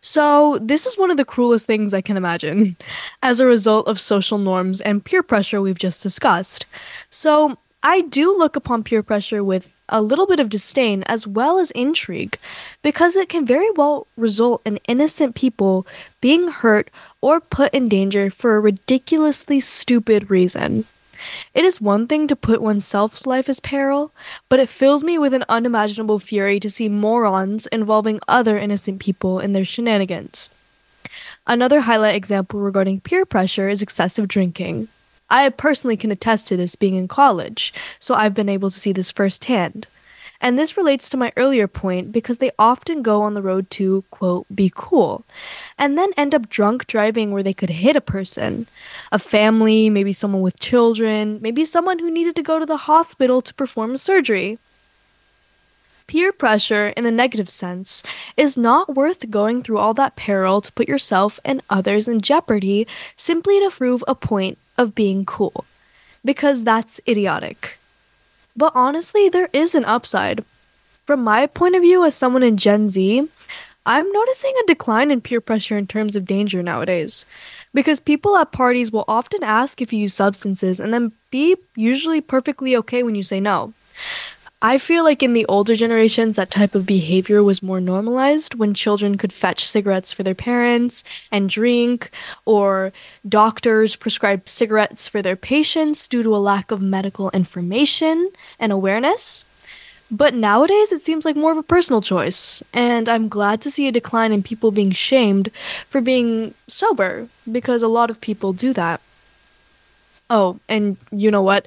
So, 0.00 0.58
this 0.60 0.84
is 0.84 0.98
one 0.98 1.10
of 1.10 1.16
the 1.16 1.24
cruelest 1.24 1.66
things 1.66 1.94
I 1.94 2.02
can 2.02 2.18
imagine 2.18 2.76
as 3.22 3.40
a 3.40 3.46
result 3.46 3.88
of 3.88 3.98
social 3.98 4.36
norms 4.36 4.82
and 4.82 5.04
peer 5.04 5.22
pressure 5.22 5.60
we've 5.60 5.78
just 5.78 6.02
discussed. 6.02 6.66
So, 7.08 7.56
I 7.82 8.02
do 8.02 8.36
look 8.36 8.56
upon 8.56 8.84
peer 8.84 9.02
pressure 9.02 9.42
with 9.42 9.80
a 9.88 10.00
little 10.00 10.26
bit 10.26 10.40
of 10.40 10.48
disdain 10.48 11.02
as 11.04 11.26
well 11.26 11.58
as 11.58 11.70
intrigue 11.72 12.38
because 12.82 13.16
it 13.16 13.28
can 13.28 13.44
very 13.44 13.70
well 13.72 14.06
result 14.16 14.62
in 14.64 14.78
innocent 14.88 15.34
people 15.34 15.86
being 16.20 16.48
hurt 16.48 16.90
or 17.20 17.40
put 17.40 17.72
in 17.74 17.88
danger 17.88 18.30
for 18.30 18.56
a 18.56 18.60
ridiculously 18.60 19.60
stupid 19.60 20.30
reason. 20.30 20.86
It 21.54 21.64
is 21.64 21.80
one 21.80 22.06
thing 22.06 22.26
to 22.28 22.36
put 22.36 22.60
oneself's 22.60 23.26
life 23.26 23.48
as 23.48 23.60
peril, 23.60 24.12
but 24.48 24.60
it 24.60 24.68
fills 24.68 25.04
me 25.04 25.18
with 25.18 25.34
an 25.34 25.44
unimaginable 25.48 26.18
fury 26.18 26.58
to 26.60 26.70
see 26.70 26.88
morons 26.88 27.66
involving 27.68 28.20
other 28.28 28.58
innocent 28.58 29.00
people 29.00 29.40
in 29.40 29.52
their 29.52 29.64
shenanigans. 29.64 30.50
Another 31.46 31.82
highlight 31.82 32.14
example 32.14 32.60
regarding 32.60 33.00
peer 33.00 33.26
pressure 33.26 33.68
is 33.68 33.82
excessive 33.82 34.28
drinking. 34.28 34.88
I 35.28 35.48
personally 35.48 35.96
can 35.96 36.10
attest 36.10 36.48
to 36.48 36.56
this 36.56 36.76
being 36.76 36.94
in 36.94 37.08
college, 37.08 37.72
so 37.98 38.14
I've 38.14 38.34
been 38.34 38.48
able 38.48 38.70
to 38.70 38.78
see 38.78 38.92
this 38.92 39.10
firsthand. 39.10 39.86
And 40.44 40.58
this 40.58 40.76
relates 40.76 41.08
to 41.08 41.16
my 41.16 41.32
earlier 41.38 41.66
point 41.66 42.12
because 42.12 42.36
they 42.36 42.50
often 42.58 43.00
go 43.00 43.22
on 43.22 43.32
the 43.32 43.40
road 43.40 43.70
to, 43.70 44.04
quote, 44.10 44.44
be 44.54 44.70
cool, 44.74 45.24
and 45.78 45.96
then 45.96 46.10
end 46.18 46.34
up 46.34 46.50
drunk 46.50 46.86
driving 46.86 47.32
where 47.32 47.42
they 47.42 47.54
could 47.54 47.70
hit 47.70 47.96
a 47.96 48.02
person. 48.02 48.66
A 49.10 49.18
family, 49.18 49.88
maybe 49.88 50.12
someone 50.12 50.42
with 50.42 50.60
children, 50.60 51.38
maybe 51.40 51.64
someone 51.64 51.98
who 51.98 52.10
needed 52.10 52.36
to 52.36 52.42
go 52.42 52.58
to 52.58 52.66
the 52.66 52.84
hospital 52.92 53.40
to 53.40 53.54
perform 53.54 53.94
a 53.94 53.98
surgery. 53.98 54.58
Peer 56.06 56.30
pressure, 56.30 56.88
in 56.88 57.04
the 57.04 57.10
negative 57.10 57.48
sense, 57.48 58.02
is 58.36 58.58
not 58.58 58.94
worth 58.94 59.30
going 59.30 59.62
through 59.62 59.78
all 59.78 59.94
that 59.94 60.14
peril 60.14 60.60
to 60.60 60.72
put 60.72 60.86
yourself 60.86 61.40
and 61.42 61.62
others 61.70 62.06
in 62.06 62.20
jeopardy 62.20 62.86
simply 63.16 63.60
to 63.60 63.70
prove 63.70 64.04
a 64.06 64.14
point 64.14 64.58
of 64.76 64.94
being 64.94 65.24
cool. 65.24 65.64
Because 66.22 66.64
that's 66.64 67.00
idiotic. 67.08 67.78
But 68.56 68.72
honestly, 68.74 69.28
there 69.28 69.48
is 69.52 69.74
an 69.74 69.84
upside. 69.84 70.44
From 71.06 71.22
my 71.22 71.46
point 71.46 71.74
of 71.74 71.82
view 71.82 72.04
as 72.04 72.14
someone 72.14 72.42
in 72.42 72.56
Gen 72.56 72.88
Z, 72.88 73.28
I'm 73.86 74.12
noticing 74.12 74.54
a 74.62 74.66
decline 74.66 75.10
in 75.10 75.20
peer 75.20 75.40
pressure 75.40 75.76
in 75.76 75.86
terms 75.86 76.16
of 76.16 76.24
danger 76.24 76.62
nowadays. 76.62 77.26
Because 77.74 78.00
people 78.00 78.36
at 78.36 78.52
parties 78.52 78.92
will 78.92 79.04
often 79.08 79.42
ask 79.42 79.82
if 79.82 79.92
you 79.92 79.98
use 79.98 80.14
substances 80.14 80.80
and 80.80 80.94
then 80.94 81.12
be 81.30 81.56
usually 81.74 82.20
perfectly 82.20 82.76
okay 82.76 83.02
when 83.02 83.14
you 83.14 83.22
say 83.22 83.40
no. 83.40 83.74
I 84.64 84.78
feel 84.78 85.04
like 85.04 85.22
in 85.22 85.34
the 85.34 85.44
older 85.44 85.76
generations, 85.76 86.36
that 86.36 86.50
type 86.50 86.74
of 86.74 86.86
behavior 86.86 87.42
was 87.42 87.62
more 87.62 87.82
normalized 87.82 88.54
when 88.54 88.72
children 88.72 89.18
could 89.18 89.30
fetch 89.30 89.68
cigarettes 89.68 90.14
for 90.14 90.22
their 90.22 90.34
parents 90.34 91.04
and 91.30 91.50
drink, 91.50 92.10
or 92.46 92.90
doctors 93.28 93.94
prescribed 93.94 94.48
cigarettes 94.48 95.06
for 95.06 95.20
their 95.20 95.36
patients 95.36 96.08
due 96.08 96.22
to 96.22 96.34
a 96.34 96.40
lack 96.40 96.70
of 96.70 96.80
medical 96.80 97.28
information 97.32 98.30
and 98.58 98.72
awareness. 98.72 99.44
But 100.10 100.32
nowadays, 100.32 100.92
it 100.92 101.02
seems 101.02 101.26
like 101.26 101.36
more 101.36 101.52
of 101.52 101.58
a 101.58 101.62
personal 101.62 102.00
choice, 102.00 102.62
and 102.72 103.06
I'm 103.06 103.28
glad 103.28 103.60
to 103.62 103.70
see 103.70 103.86
a 103.86 103.92
decline 103.92 104.32
in 104.32 104.42
people 104.42 104.70
being 104.70 104.92
shamed 104.92 105.50
for 105.90 106.00
being 106.00 106.54
sober, 106.68 107.28
because 107.52 107.82
a 107.82 107.88
lot 107.88 108.08
of 108.08 108.18
people 108.22 108.54
do 108.54 108.72
that. 108.72 109.02
Oh, 110.30 110.58
and 110.70 110.96
you 111.12 111.30
know 111.30 111.42
what? 111.42 111.66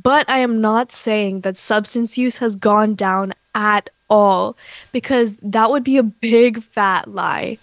But 0.00 0.28
I 0.28 0.38
am 0.38 0.60
not 0.60 0.92
saying 0.92 1.42
that 1.42 1.56
substance 1.56 2.18
use 2.18 2.38
has 2.38 2.56
gone 2.56 2.94
down 2.94 3.32
at 3.54 3.90
all, 4.10 4.56
because 4.92 5.36
that 5.36 5.70
would 5.70 5.84
be 5.84 5.96
a 5.96 6.02
big 6.02 6.62
fat 6.62 7.08
lie. 7.14 7.58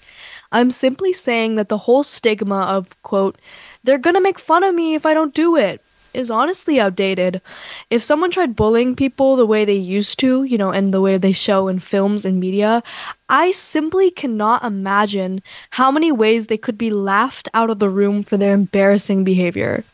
I'm 0.52 0.72
simply 0.72 1.14
saying 1.14 1.56
that 1.56 1.70
the 1.70 1.78
whole 1.80 2.04
stigma 2.04 2.62
of, 2.62 3.02
quote, 3.04 3.38
they're 3.84 3.98
gonna 3.98 4.22
make 4.22 4.40
fun 4.40 4.64
of 4.64 4.76
me 4.76 4.96
if 4.96 5.06
I 5.06 5.14
don't 5.14 5.34
do 5.34 5.56
it, 5.56 5.82
is 6.14 6.30
honestly 6.32 6.80
outdated. 6.80 7.42
If 7.90 8.04
someone 8.04 8.32
tried 8.32 8.56
bullying 8.56 8.96
people 8.96 9.36
the 9.36 9.46
way 9.46 9.64
they 9.64 9.76
used 9.76 10.20
to, 10.20 10.44
you 10.44 10.58
know, 10.58 10.72
and 10.72 10.94
the 10.94 11.00
way 11.00 11.18
they 11.18 11.32
show 11.32 11.68
in 11.68 11.80
films 11.80 12.26
and 12.26 12.40
media, 12.40 12.84
I 13.30 13.52
simply 13.52 14.12
cannot 14.12 14.64
imagine 14.64 15.42
how 15.72 15.92
many 15.92 16.12
ways 16.12 16.48
they 16.48 16.58
could 16.58 16.78
be 16.78 16.90
laughed 16.90 17.48
out 17.54 17.70
of 17.70 17.80
the 17.80 17.90
room 17.90 18.24
for 18.24 18.36
their 18.36 18.54
embarrassing 18.54 19.24
behavior. 19.24 19.86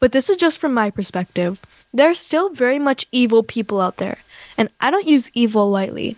But 0.00 0.12
this 0.12 0.30
is 0.30 0.36
just 0.36 0.58
from 0.58 0.74
my 0.74 0.90
perspective. 0.90 1.60
There 1.92 2.10
are 2.10 2.14
still 2.14 2.50
very 2.50 2.78
much 2.78 3.06
evil 3.12 3.42
people 3.42 3.80
out 3.80 3.98
there, 3.98 4.18
and 4.58 4.68
I 4.80 4.90
don't 4.90 5.08
use 5.08 5.30
evil 5.34 5.70
lightly. 5.70 6.16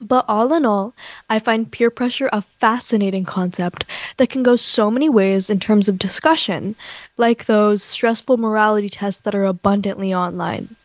But 0.00 0.24
all 0.28 0.52
in 0.54 0.64
all, 0.64 0.94
I 1.28 1.40
find 1.40 1.70
peer 1.70 1.90
pressure 1.90 2.30
a 2.32 2.40
fascinating 2.40 3.24
concept 3.24 3.84
that 4.16 4.30
can 4.30 4.44
go 4.44 4.54
so 4.54 4.90
many 4.90 5.08
ways 5.08 5.50
in 5.50 5.58
terms 5.58 5.88
of 5.88 5.98
discussion, 5.98 6.76
like 7.16 7.46
those 7.46 7.82
stressful 7.82 8.36
morality 8.36 8.88
tests 8.88 9.20
that 9.22 9.34
are 9.34 9.44
abundantly 9.44 10.14
online. 10.14 10.76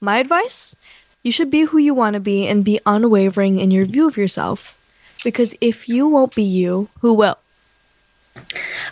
My 0.00 0.18
advice? 0.18 0.76
You 1.22 1.32
should 1.32 1.50
be 1.50 1.62
who 1.62 1.78
you 1.78 1.94
want 1.94 2.14
to 2.14 2.20
be 2.20 2.46
and 2.46 2.64
be 2.64 2.80
unwavering 2.84 3.58
in 3.58 3.70
your 3.70 3.86
view 3.86 4.06
of 4.06 4.16
yourself. 4.16 4.78
Because 5.22 5.54
if 5.60 5.88
you 5.88 6.08
won't 6.08 6.34
be 6.34 6.42
you, 6.42 6.88
who 7.00 7.14
will? 7.14 7.38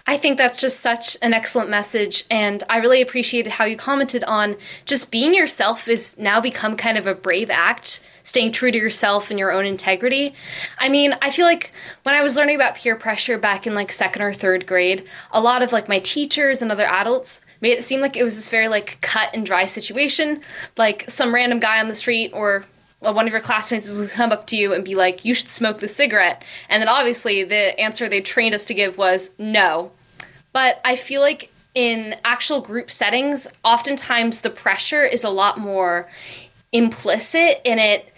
I 0.07 0.17
think 0.17 0.39
that's 0.39 0.61
just 0.61 0.81
such 0.81 1.17
an 1.23 1.33
excellent 1.35 1.69
message. 1.69 2.25
And 2.31 2.63
I 2.69 2.79
really 2.79 3.03
appreciated 3.03 3.53
how 3.53 3.65
you 3.65 3.77
commented 3.77 4.25
on 4.25 4.57
just 4.85 5.11
being 5.11 5.35
yourself 5.35 5.89
is 5.89 6.19
now 6.19 6.41
become 6.41 6.77
kind 6.77 6.97
of 6.97 7.07
a 7.07 7.15
brave 7.15 7.51
act, 7.51 8.07
staying 8.23 8.53
true 8.53 8.71
to 8.71 8.79
yourself 8.79 9.31
and 9.31 9.39
your 9.39 9.53
own 9.53 9.65
integrity. 9.65 10.35
I 10.79 10.89
mean, 10.89 11.15
I 11.23 11.31
feel 11.31 11.47
like 11.47 11.73
when 12.05 12.15
I 12.15 12.23
was 12.23 12.37
learning 12.37 12.57
about 12.57 12.77
peer 12.77 12.97
pressure 12.97 13.39
back 13.39 13.67
in 13.67 13.75
like 13.75 13.91
second 13.91 14.23
or 14.23 14.33
third 14.33 14.67
grade, 14.67 15.07
a 15.33 15.41
lot 15.41 15.63
of 15.63 15.73
like 15.73 15.89
my 15.89 15.99
teachers 16.01 16.63
and 16.63 16.71
other 16.71 16.87
adults 16.87 17.45
made 17.61 17.73
it 17.79 17.85
seem 17.85 18.01
like 18.01 18.17
it 18.17 18.25
was 18.25 18.37
this 18.37 18.49
very 18.49 18.69
like 18.69 18.99
cut 19.01 19.35
and 19.35 19.45
dry 19.45 19.65
situation. 19.65 20.41
Like 20.77 21.09
some 21.09 21.35
random 21.35 21.59
guy 21.59 21.81
on 21.81 21.89
the 21.89 21.95
street 21.95 22.31
or 22.33 22.65
one 23.03 23.27
of 23.27 23.33
your 23.33 23.41
classmates 23.41 23.99
to 23.99 24.09
come 24.09 24.33
up 24.33 24.47
to 24.49 24.57
you 24.57 24.73
and 24.73 24.85
be 24.85 24.95
like, 24.95 25.25
you 25.25 25.35
should 25.35 25.49
smoke 25.49 25.81
the 25.81 25.89
cigarette. 25.89 26.45
And 26.69 26.81
then 26.81 26.89
obviously 26.89 27.43
the 27.45 27.79
answer 27.79 28.09
they 28.09 28.21
trained 28.21 28.55
us 28.55 28.65
to 28.67 28.75
give 28.75 28.97
was 28.97 29.33
no. 29.39 29.91
But 30.53 30.81
I 30.85 30.97
feel 30.97 31.21
like 31.21 31.53
in 31.75 32.15
actual 32.25 32.61
group 32.61 32.91
settings, 32.91 33.49
oftentimes 33.65 34.43
the 34.43 34.51
pressure 34.51 35.03
is 35.03 35.25
a 35.25 35.31
lot 35.31 35.59
more 35.59 36.09
implicit 36.73 37.61
in 37.65 37.79
it, 37.79 38.13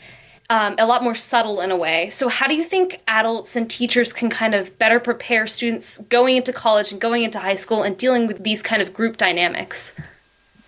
um, 0.51 0.75
a 0.79 0.87
lot 0.87 1.03
more 1.03 1.15
subtle 1.15 1.61
in 1.61 1.71
a 1.71 1.77
way. 1.77 2.11
So, 2.11 2.29
how 2.29 2.47
do 2.47 2.55
you 2.55 2.65
think 2.65 3.01
adults 3.09 3.57
and 3.57 3.71
teachers 3.71 4.13
can 4.13 4.29
kind 4.29 4.55
of 4.55 4.79
better 4.79 5.01
prepare 5.01 5.47
students 5.47 5.99
going 5.99 6.37
into 6.37 6.53
college 6.53 6.93
and 6.93 7.01
going 7.01 7.23
into 7.23 7.39
high 7.39 7.55
school 7.55 7.83
and 7.83 7.97
dealing 7.97 8.27
with 8.27 8.43
these 8.43 8.63
kind 8.63 8.83
of 8.83 8.93
group 8.93 9.17
dynamics? 9.17 9.97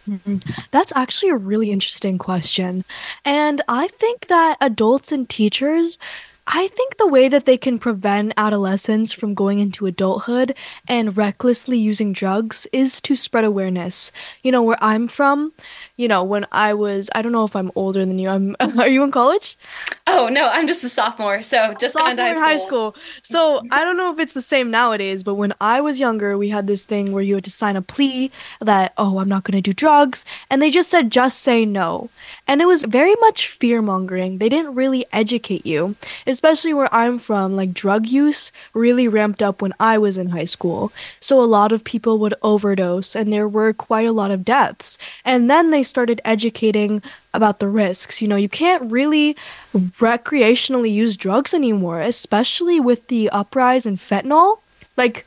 That's 0.71 0.93
actually 0.95 1.31
a 1.31 1.37
really 1.37 1.71
interesting 1.71 2.19
question. 2.19 2.85
And 3.25 3.61
I 3.69 3.89
think 3.89 4.29
that 4.29 4.57
adults 4.61 5.13
and 5.13 5.29
teachers 5.29 5.99
I 6.49 6.69
think 6.69 6.97
the 6.97 7.09
way 7.09 7.27
that 7.29 7.45
they 7.45 7.57
can 7.57 7.81
prevent 7.81 8.33
adolescents 8.37 9.13
from 9.13 9.35
going 9.35 9.59
into 9.59 9.87
adulthood 9.87 10.55
and 10.87 11.17
recklessly 11.17 11.77
using 11.77 12.13
drugs 12.13 12.69
is 12.73 13.01
to 13.01 13.17
spread 13.17 13.45
awareness. 13.45 14.13
You 14.45 14.53
know, 14.53 14.63
where 14.63 14.79
I'm 14.81 15.09
from, 15.09 15.53
you 15.97 16.09
know, 16.09 16.23
when 16.23 16.47
I 16.53 16.75
was, 16.75 17.09
I 17.15 17.23
don't 17.23 17.33
know 17.33 17.45
if 17.45 17.57
I'm 17.57 17.71
older 17.75 18.05
than 18.05 18.19
you. 18.19 18.29
I'm, 18.29 18.57
are 18.79 18.89
you 18.89 19.03
in 19.03 19.11
college? 19.11 19.57
Oh 20.07 20.17
Oh 20.19 20.29
no, 20.29 20.49
I'm 20.49 20.67
just 20.67 20.83
a 20.83 20.89
sophomore, 20.89 21.43
so 21.43 21.73
oh, 21.73 21.75
just 21.75 21.93
sophomore 21.93 22.17
gone 22.17 22.35
to 22.35 22.41
high 22.41 22.57
school. 22.57 22.93
high 22.93 22.97
school. 22.97 22.97
So 23.23 23.63
I 23.71 23.85
don't 23.85 23.99
know 23.99 24.13
if 24.13 24.19
it's 24.19 24.33
the 24.33 24.41
same 24.41 24.71
nowadays, 24.71 25.23
but 25.23 25.35
when 25.35 25.53
I 25.61 25.81
was 25.83 26.01
younger, 26.01 26.39
we 26.39 26.49
had 26.49 26.67
this 26.67 26.85
thing 26.85 27.13
where 27.13 27.23
you 27.23 27.35
had 27.35 27.45
to 27.45 27.51
sign 27.51 27.77
a 27.77 27.83
plea 27.83 28.31
that, 28.61 28.95
oh, 28.97 29.19
I'm 29.19 29.29
not 29.29 29.45
going 29.45 29.57
to 29.57 29.61
do 29.61 29.75
drugs. 29.75 30.25
And 30.51 30.63
they 30.63 30.71
just 30.71 30.91
said, 30.91 31.13
just 31.13 31.41
say 31.41 31.67
no. 31.67 32.09
And 32.49 32.63
it 32.63 32.67
was 32.67 32.83
very 32.83 33.15
much 33.17 33.49
fear 33.49 33.83
mongering. 33.83 34.39
They 34.39 34.49
didn't 34.49 34.75
really 34.75 35.05
educate 35.13 35.67
you, 35.67 35.97
especially 36.27 36.73
where 36.73 36.93
I'm 36.95 37.19
from. 37.19 37.55
Like 37.55 37.75
drug 37.75 38.07
use 38.07 38.53
really 38.73 39.07
ramped 39.07 39.43
up 39.43 39.61
when 39.61 39.75
I 39.79 39.99
was 39.99 40.17
in 40.17 40.31
high 40.31 40.47
school. 40.47 40.93
So 41.21 41.41
a 41.41 41.45
lot 41.45 41.73
of 41.73 41.85
people 41.85 42.19
would 42.19 42.35
overdose, 42.43 43.15
and 43.15 43.33
there 43.33 43.49
were 43.49 43.73
quite 43.75 44.07
a 44.07 44.13
lot 44.13 44.31
of 44.31 44.45
deaths. 44.45 44.97
And 45.25 45.51
then 45.51 45.71
they 45.71 45.83
started 45.87 46.21
educating 46.25 47.03
about 47.33 47.59
the 47.59 47.69
risks. 47.69 48.21
You 48.21 48.29
know, 48.29 48.37
you 48.37 48.49
can't 48.49 48.91
really 48.91 49.37
recreationally 49.75 50.93
use 50.93 51.17
drugs 51.17 51.55
anymore, 51.55 52.01
especially 52.01 52.81
with 52.81 53.09
the 53.09 53.31
uprise 53.31 53.87
in 53.87 53.97
fentanyl. 53.97 54.59
Like, 54.97 55.27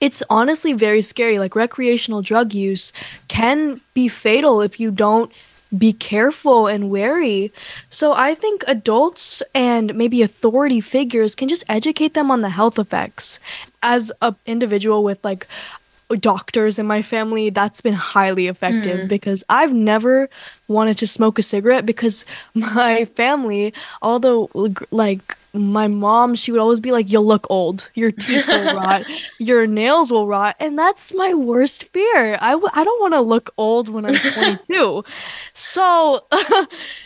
it's 0.00 0.22
honestly 0.28 0.72
very 0.72 1.02
scary. 1.02 1.38
Like, 1.38 1.54
recreational 1.56 2.22
drug 2.22 2.52
use 2.52 2.92
can 3.28 3.80
be 3.94 4.08
fatal 4.08 4.60
if 4.60 4.78
you 4.78 4.90
don't 4.90 5.32
be 5.76 5.92
careful 5.92 6.66
and 6.66 6.90
wary. 6.90 7.52
So, 7.90 8.12
I 8.12 8.34
think 8.34 8.64
adults 8.66 9.42
and 9.54 9.94
maybe 9.94 10.22
authority 10.22 10.80
figures 10.80 11.34
can 11.34 11.48
just 11.48 11.64
educate 11.68 12.14
them 12.14 12.30
on 12.30 12.42
the 12.42 12.50
health 12.50 12.78
effects. 12.78 13.40
As 13.82 14.12
an 14.22 14.36
individual 14.46 15.02
with 15.04 15.24
like 15.24 15.46
doctors 16.10 16.78
in 16.78 16.86
my 16.86 17.02
family, 17.02 17.50
that's 17.50 17.80
been 17.80 17.94
highly 17.94 18.46
effective 18.46 19.00
mm. 19.00 19.08
because 19.08 19.42
I've 19.48 19.72
never 19.72 20.28
wanted 20.68 20.98
to 20.98 21.06
smoke 21.06 21.38
a 21.38 21.42
cigarette 21.42 21.86
because 21.86 22.24
my 22.54 23.06
family, 23.06 23.72
although 24.02 24.50
like 24.90 25.36
my 25.52 25.86
mom, 25.86 26.34
she 26.34 26.50
would 26.50 26.60
always 26.60 26.80
be 26.80 26.92
like, 26.92 27.10
You'll 27.10 27.26
look 27.26 27.46
old, 27.48 27.90
your 27.94 28.10
teeth 28.10 28.46
will 28.46 28.74
rot, 28.76 29.04
your 29.38 29.66
nails 29.66 30.10
will 30.10 30.26
rot. 30.26 30.56
And 30.58 30.78
that's 30.78 31.14
my 31.14 31.32
worst 31.32 31.84
fear. 31.84 32.38
I 32.40 32.52
w- 32.52 32.70
I 32.74 32.84
don't 32.84 33.00
want 33.00 33.14
to 33.14 33.20
look 33.20 33.50
old 33.56 33.88
when 33.88 34.04
I'm 34.04 34.14
22. 34.14 35.04
so, 35.54 36.24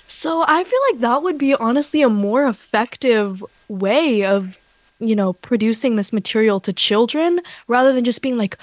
so 0.06 0.44
I 0.46 0.64
feel 0.64 0.80
like 0.92 1.00
that 1.00 1.22
would 1.22 1.38
be 1.38 1.54
honestly 1.54 2.02
a 2.02 2.08
more 2.08 2.46
effective 2.46 3.44
way 3.68 4.24
of 4.24 4.58
you 5.00 5.14
know 5.14 5.32
producing 5.32 5.96
this 5.96 6.12
material 6.12 6.58
to 6.58 6.72
children 6.72 7.40
rather 7.68 7.92
than 7.92 8.04
just 8.04 8.22
being 8.22 8.36
like 8.36 8.58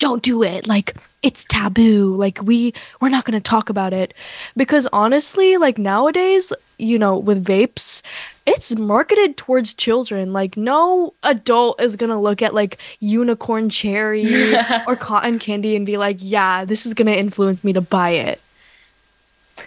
don't 0.00 0.22
do 0.22 0.42
it. 0.42 0.66
Like 0.66 0.96
it's 1.22 1.44
taboo. 1.44 2.16
Like 2.16 2.42
we 2.42 2.74
we're 3.00 3.10
not 3.10 3.24
going 3.24 3.38
to 3.38 3.40
talk 3.40 3.70
about 3.70 3.92
it. 3.92 4.12
Because 4.56 4.88
honestly 4.92 5.56
like 5.56 5.78
nowadays 5.78 6.52
you 6.78 6.98
know 6.98 7.16
with 7.16 7.44
vapes 7.44 8.02
it's 8.46 8.74
marketed 8.74 9.36
towards 9.36 9.74
children. 9.74 10.32
Like 10.32 10.56
no 10.56 11.14
adult 11.22 11.80
is 11.80 11.94
going 11.94 12.10
to 12.10 12.16
look 12.16 12.42
at 12.42 12.54
like 12.54 12.78
unicorn 12.98 13.70
cherry 13.70 14.56
or 14.88 14.96
cotton 14.96 15.38
candy 15.38 15.76
and 15.76 15.86
be 15.86 15.96
like 15.96 16.16
yeah 16.18 16.64
this 16.64 16.84
is 16.86 16.94
going 16.94 17.06
to 17.06 17.16
influence 17.16 17.62
me 17.62 17.72
to 17.74 17.80
buy 17.80 18.10
it. 18.10 18.40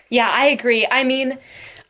Yeah, 0.09 0.29
I 0.29 0.47
agree. 0.47 0.87
I 0.89 1.03
mean, 1.03 1.37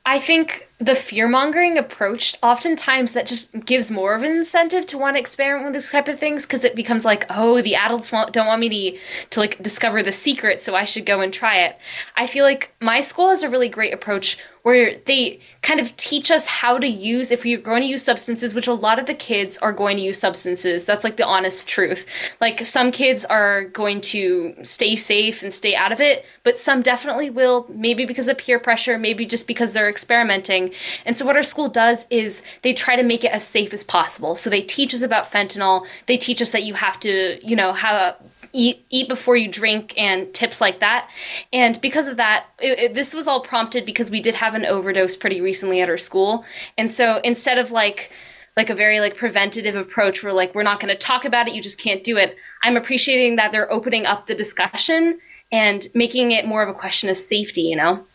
I 0.05 0.19
think 0.19 0.67
the 0.79 0.95
fear 0.95 1.27
mongering 1.27 1.77
approach 1.77 2.35
oftentimes 2.41 3.13
that 3.13 3.25
just 3.25 3.65
gives 3.65 3.91
more 3.91 4.15
of 4.15 4.23
an 4.23 4.31
incentive 4.31 4.85
to 4.87 4.97
want 4.97 5.15
to 5.15 5.19
experiment 5.19 5.65
with 5.65 5.73
this 5.73 5.91
type 5.91 6.07
of 6.07 6.19
things 6.19 6.45
because 6.45 6.63
it 6.63 6.75
becomes 6.75 7.05
like, 7.05 7.25
oh, 7.29 7.61
the 7.61 7.75
adults 7.75 8.11
want, 8.11 8.33
don't 8.33 8.47
want 8.47 8.59
me 8.59 8.69
to 8.69 8.99
to 9.29 9.39
like 9.39 9.61
discover 9.61 10.01
the 10.01 10.11
secret, 10.11 10.59
so 10.59 10.75
I 10.75 10.85
should 10.85 11.05
go 11.05 11.21
and 11.21 11.31
try 11.31 11.57
it. 11.59 11.77
I 12.17 12.27
feel 12.27 12.43
like 12.43 12.75
my 12.81 13.01
school 13.01 13.29
has 13.29 13.43
a 13.43 13.49
really 13.49 13.69
great 13.69 13.93
approach 13.93 14.37
where 14.63 14.97
they 15.05 15.41
kind 15.61 15.79
of 15.79 15.95
teach 15.97 16.31
us 16.31 16.47
how 16.47 16.77
to 16.77 16.87
use 16.87 17.31
if 17.31 17.43
we're 17.43 17.57
going 17.57 17.81
to 17.81 17.87
use 17.87 18.01
substances 18.01 18.55
which 18.55 18.67
a 18.67 18.73
lot 18.73 18.97
of 18.97 19.05
the 19.05 19.13
kids 19.13 19.57
are 19.57 19.73
going 19.73 19.97
to 19.97 20.03
use 20.03 20.17
substances 20.19 20.85
that's 20.85 21.03
like 21.03 21.17
the 21.17 21.25
honest 21.25 21.67
truth 21.67 22.35
like 22.41 22.65
some 22.65 22.91
kids 22.91 23.23
are 23.25 23.65
going 23.65 24.01
to 24.01 24.55
stay 24.63 24.95
safe 24.95 25.43
and 25.43 25.53
stay 25.53 25.75
out 25.75 25.91
of 25.91 26.01
it 26.01 26.25
but 26.43 26.57
some 26.57 26.81
definitely 26.81 27.29
will 27.29 27.65
maybe 27.69 28.05
because 28.05 28.27
of 28.27 28.37
peer 28.37 28.59
pressure 28.59 28.97
maybe 28.97 29.25
just 29.25 29.47
because 29.47 29.73
they're 29.73 29.89
experimenting 29.89 30.62
and 31.05 31.17
so 31.17 31.25
what 31.25 31.35
our 31.35 31.43
school 31.43 31.67
does 31.69 32.05
is 32.09 32.43
they 32.61 32.73
try 32.73 32.95
to 32.95 33.03
make 33.03 33.23
it 33.23 33.31
as 33.31 33.45
safe 33.47 33.73
as 33.73 33.83
possible. 33.83 34.35
So 34.35 34.49
they 34.49 34.61
teach 34.61 34.93
us 34.93 35.01
about 35.01 35.31
fentanyl. 35.31 35.85
They 36.05 36.17
teach 36.17 36.41
us 36.41 36.51
that 36.51 36.63
you 36.63 36.73
have 36.75 36.99
to 37.01 37.39
you 37.45 37.55
know 37.55 37.73
have 37.73 37.95
a 37.95 38.17
eat 38.55 38.85
eat 38.91 39.09
before 39.09 39.35
you 39.35 39.47
drink 39.49 39.93
and 39.97 40.31
tips 40.33 40.61
like 40.61 40.79
that. 40.79 41.09
And 41.51 41.81
because 41.81 42.07
of 42.07 42.17
that 42.17 42.45
it, 42.59 42.79
it- 42.79 42.93
this 42.93 43.13
was 43.13 43.27
all 43.27 43.41
prompted 43.41 43.85
because 43.85 44.11
we 44.11 44.21
did 44.21 44.35
have 44.35 44.53
an 44.55 44.65
overdose 44.65 45.15
pretty 45.15 45.41
recently 45.41 45.81
at 45.81 45.89
our 45.89 45.97
school. 45.97 46.45
And 46.77 46.89
so 46.91 47.19
instead 47.23 47.57
of 47.57 47.71
like 47.71 48.11
like 48.55 48.69
a 48.69 48.75
very 48.75 48.99
like 48.99 49.15
preventative 49.17 49.75
approach 49.75 50.21
where 50.23 50.31
like 50.33 50.53
we're 50.53 50.61
not 50.61 50.79
going 50.79 50.93
to 50.93 50.97
talk 50.99 51.25
about 51.25 51.47
it 51.47 51.55
you 51.55 51.61
just 51.61 51.79
can't 51.81 52.03
do 52.03 52.17
it 52.17 52.37
i'm 52.63 52.77
appreciating 52.77 53.35
that 53.35 53.51
they're 53.51 53.71
opening 53.73 54.05
up 54.05 54.27
the 54.27 54.35
discussion 54.35 55.19
and 55.51 55.87
making 55.95 56.29
it 56.29 56.45
more 56.45 56.61
of 56.61 56.69
a 56.69 56.73
question 56.73 57.09
of 57.09 57.17
safety 57.17 57.61
you 57.61 57.75
know 57.75 58.05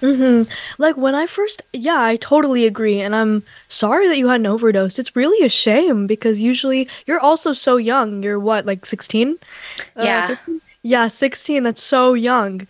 Mm-hmm. 0.00 0.50
Like 0.78 0.96
when 0.96 1.14
I 1.14 1.26
first, 1.26 1.62
yeah, 1.72 2.00
I 2.00 2.16
totally 2.16 2.66
agree. 2.66 3.00
And 3.00 3.14
I'm 3.14 3.42
sorry 3.68 4.08
that 4.08 4.18
you 4.18 4.28
had 4.28 4.40
an 4.40 4.46
overdose. 4.46 4.98
It's 4.98 5.16
really 5.16 5.44
a 5.44 5.48
shame 5.48 6.06
because 6.06 6.42
usually 6.42 6.88
you're 7.06 7.20
also 7.20 7.52
so 7.52 7.76
young. 7.76 8.22
You're 8.22 8.40
what, 8.40 8.66
like 8.66 8.84
16? 8.84 9.38
Uh, 9.96 10.02
yeah. 10.02 10.26
15? 10.28 10.60
yeah, 10.82 11.08
16. 11.08 11.62
That's 11.62 11.82
so 11.82 12.14
young. 12.14 12.66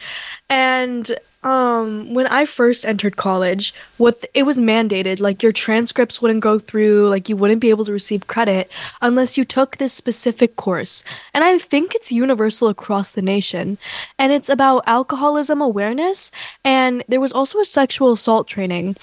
And 0.49 1.17
um 1.47 2.13
when 2.13 2.27
I 2.27 2.45
first 2.45 2.85
entered 2.85 3.17
college, 3.17 3.73
what 3.97 4.21
th- 4.21 4.31
it 4.35 4.43
was 4.43 4.57
mandated 4.57 5.21
like 5.21 5.43
your 5.45 5.53
transcripts 5.53 6.21
wouldn't 6.21 6.41
go 6.41 6.59
through, 6.59 7.09
like 7.09 7.29
you 7.29 7.37
wouldn't 7.37 7.61
be 7.61 7.71
able 7.71 7.85
to 7.85 7.93
receive 7.93 8.27
credit 8.27 8.69
unless 9.01 9.39
you 9.39 9.45
took 9.45 9.77
this 9.77 9.93
specific 9.93 10.57
course. 10.57 11.05
And 11.33 11.45
I 11.45 11.59
think 11.59 11.95
it's 11.95 12.11
universal 12.11 12.69
across 12.69 13.13
the 13.13 13.23
nation. 13.23 13.79
And 14.19 14.33
it's 14.33 14.49
about 14.49 14.83
alcoholism 14.89 15.61
awareness 15.63 16.33
and 16.65 17.05
there 17.07 17.21
was 17.21 17.33
also 17.33 17.61
a 17.61 17.65
sexual 17.65 18.13
assault 18.13 18.49
training. 18.49 18.97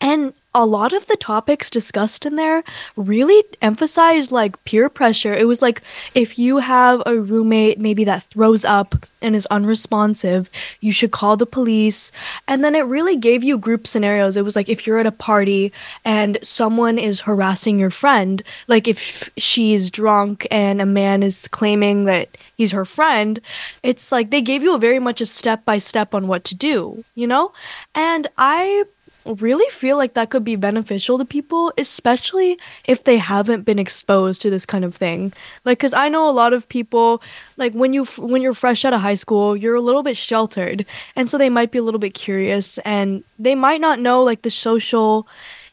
And 0.00 0.34
a 0.54 0.64
lot 0.64 0.92
of 0.92 1.06
the 1.08 1.16
topics 1.16 1.68
discussed 1.68 2.24
in 2.24 2.36
there 2.36 2.62
really 2.96 3.42
emphasized 3.60 4.30
like 4.30 4.62
peer 4.64 4.88
pressure. 4.88 5.34
It 5.34 5.48
was 5.48 5.60
like 5.60 5.82
if 6.14 6.38
you 6.38 6.58
have 6.58 7.02
a 7.06 7.18
roommate 7.18 7.80
maybe 7.80 8.04
that 8.04 8.22
throws 8.24 8.64
up 8.64 8.94
and 9.20 9.34
is 9.34 9.46
unresponsive, 9.46 10.48
you 10.80 10.92
should 10.92 11.10
call 11.10 11.36
the 11.36 11.46
police. 11.46 12.12
And 12.46 12.62
then 12.62 12.74
it 12.74 12.82
really 12.82 13.16
gave 13.16 13.42
you 13.42 13.58
group 13.58 13.86
scenarios. 13.86 14.36
It 14.36 14.44
was 14.44 14.54
like 14.54 14.68
if 14.68 14.86
you're 14.86 14.98
at 14.98 15.06
a 15.06 15.12
party 15.12 15.72
and 16.04 16.38
someone 16.42 16.98
is 16.98 17.22
harassing 17.22 17.78
your 17.78 17.90
friend, 17.90 18.42
like 18.68 18.86
if 18.86 19.30
she's 19.36 19.90
drunk 19.90 20.46
and 20.50 20.80
a 20.80 20.86
man 20.86 21.22
is 21.22 21.48
claiming 21.48 22.04
that 22.04 22.28
he's 22.56 22.72
her 22.72 22.84
friend, 22.84 23.40
it's 23.82 24.12
like 24.12 24.30
they 24.30 24.42
gave 24.42 24.62
you 24.62 24.74
a 24.74 24.78
very 24.78 25.00
much 25.00 25.20
a 25.20 25.26
step 25.26 25.64
by 25.64 25.78
step 25.78 26.14
on 26.14 26.28
what 26.28 26.44
to 26.44 26.54
do, 26.54 27.04
you 27.14 27.26
know? 27.26 27.52
And 27.94 28.28
I 28.38 28.84
really 29.26 29.68
feel 29.70 29.96
like 29.96 30.14
that 30.14 30.30
could 30.30 30.44
be 30.44 30.56
beneficial 30.56 31.18
to 31.18 31.24
people, 31.24 31.72
especially 31.78 32.58
if 32.84 33.04
they 33.04 33.18
haven't 33.18 33.64
been 33.64 33.78
exposed 33.78 34.42
to 34.42 34.50
this 34.50 34.66
kind 34.66 34.84
of 34.84 34.94
thing. 34.94 35.32
Like, 35.64 35.78
cause 35.78 35.94
I 35.94 36.08
know 36.08 36.28
a 36.28 36.32
lot 36.32 36.52
of 36.52 36.68
people, 36.68 37.22
like 37.56 37.72
when 37.72 37.92
you 37.92 38.04
when 38.18 38.42
you're 38.42 38.54
fresh 38.54 38.84
out 38.84 38.92
of 38.92 39.00
high 39.00 39.14
school, 39.14 39.56
you're 39.56 39.74
a 39.74 39.80
little 39.80 40.02
bit 40.02 40.16
sheltered, 40.16 40.84
and 41.16 41.28
so 41.28 41.38
they 41.38 41.50
might 41.50 41.70
be 41.70 41.78
a 41.78 41.82
little 41.82 42.00
bit 42.00 42.14
curious, 42.14 42.78
and 42.78 43.24
they 43.38 43.54
might 43.54 43.80
not 43.80 43.98
know 43.98 44.22
like 44.22 44.42
the 44.42 44.50
social, 44.50 45.26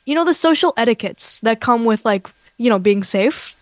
you 0.05 0.15
know, 0.15 0.25
the 0.25 0.33
social 0.33 0.73
etiquettes 0.77 1.39
that 1.41 1.59
come 1.59 1.85
with 1.85 2.05
like 2.05 2.29
you 2.57 2.69
know 2.69 2.79
being 2.79 3.03
safe. 3.03 3.57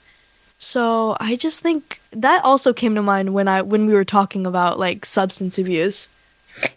So 0.59 1.15
I 1.21 1.37
just 1.37 1.61
think 1.61 2.01
that 2.11 2.43
also 2.43 2.73
came 2.73 2.93
to 2.95 3.01
mind 3.01 3.33
when 3.33 3.47
I 3.47 3.61
when 3.61 3.87
we 3.87 3.93
were 3.93 4.05
talking 4.05 4.45
about 4.45 4.77
like 4.77 5.05
substance 5.05 5.57
abuse. 5.57 6.09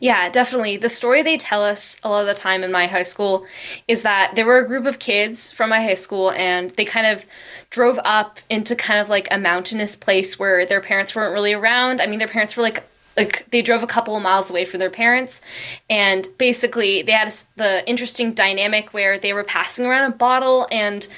Yeah, 0.01 0.29
definitely. 0.31 0.77
The 0.77 0.89
story 0.89 1.23
they 1.23 1.37
tell 1.37 1.65
us 1.65 1.99
a 2.03 2.09
lot 2.09 2.23
of 2.23 2.27
the 2.27 2.35
time 2.35 2.65
in 2.65 2.73
my 2.73 2.87
high 2.87 3.03
school 3.03 3.47
is 3.89 4.03
that 4.03 4.33
there 4.35 4.47
were 4.47 4.59
a 4.59 4.67
group 4.67 4.87
of 4.87 4.99
kids 4.99 5.51
from 5.51 5.71
my 5.71 5.81
high 5.81 5.95
school 5.95 6.33
and 6.33 6.71
they 6.73 6.85
kind 6.85 7.07
of 7.07 7.25
drove 7.71 7.99
up 8.05 8.39
into 8.51 8.77
kind 8.77 9.01
of 9.01 9.09
like 9.09 9.29
a 9.31 9.39
mountainous 9.39 9.97
place 9.97 10.39
where 10.39 10.67
their 10.67 10.81
parents 10.81 11.15
weren't 11.15 11.33
really 11.33 11.53
around. 11.53 12.01
I 12.01 12.07
mean, 12.07 12.19
their 12.19 12.29
parents 12.29 12.57
were 12.57 12.63
like 12.63 12.85
like 13.17 13.47
they 13.51 13.63
drove 13.63 13.83
a 13.83 13.87
couple 13.87 14.17
of 14.17 14.23
miles 14.23 14.51
away 14.51 14.65
from 14.65 14.81
their 14.81 14.91
parents 14.91 15.43
and 15.91 16.27
basically 16.39 17.03
they 17.03 17.13
had 17.13 17.33
the 17.57 17.89
interesting 17.89 18.33
dynamic 18.33 18.95
where 18.95 19.19
they 19.19 19.33
were 19.33 19.45
passing 19.45 19.85
around 19.85 20.11
a 20.11 20.17
bottle 20.17 20.67
and 20.73 21.09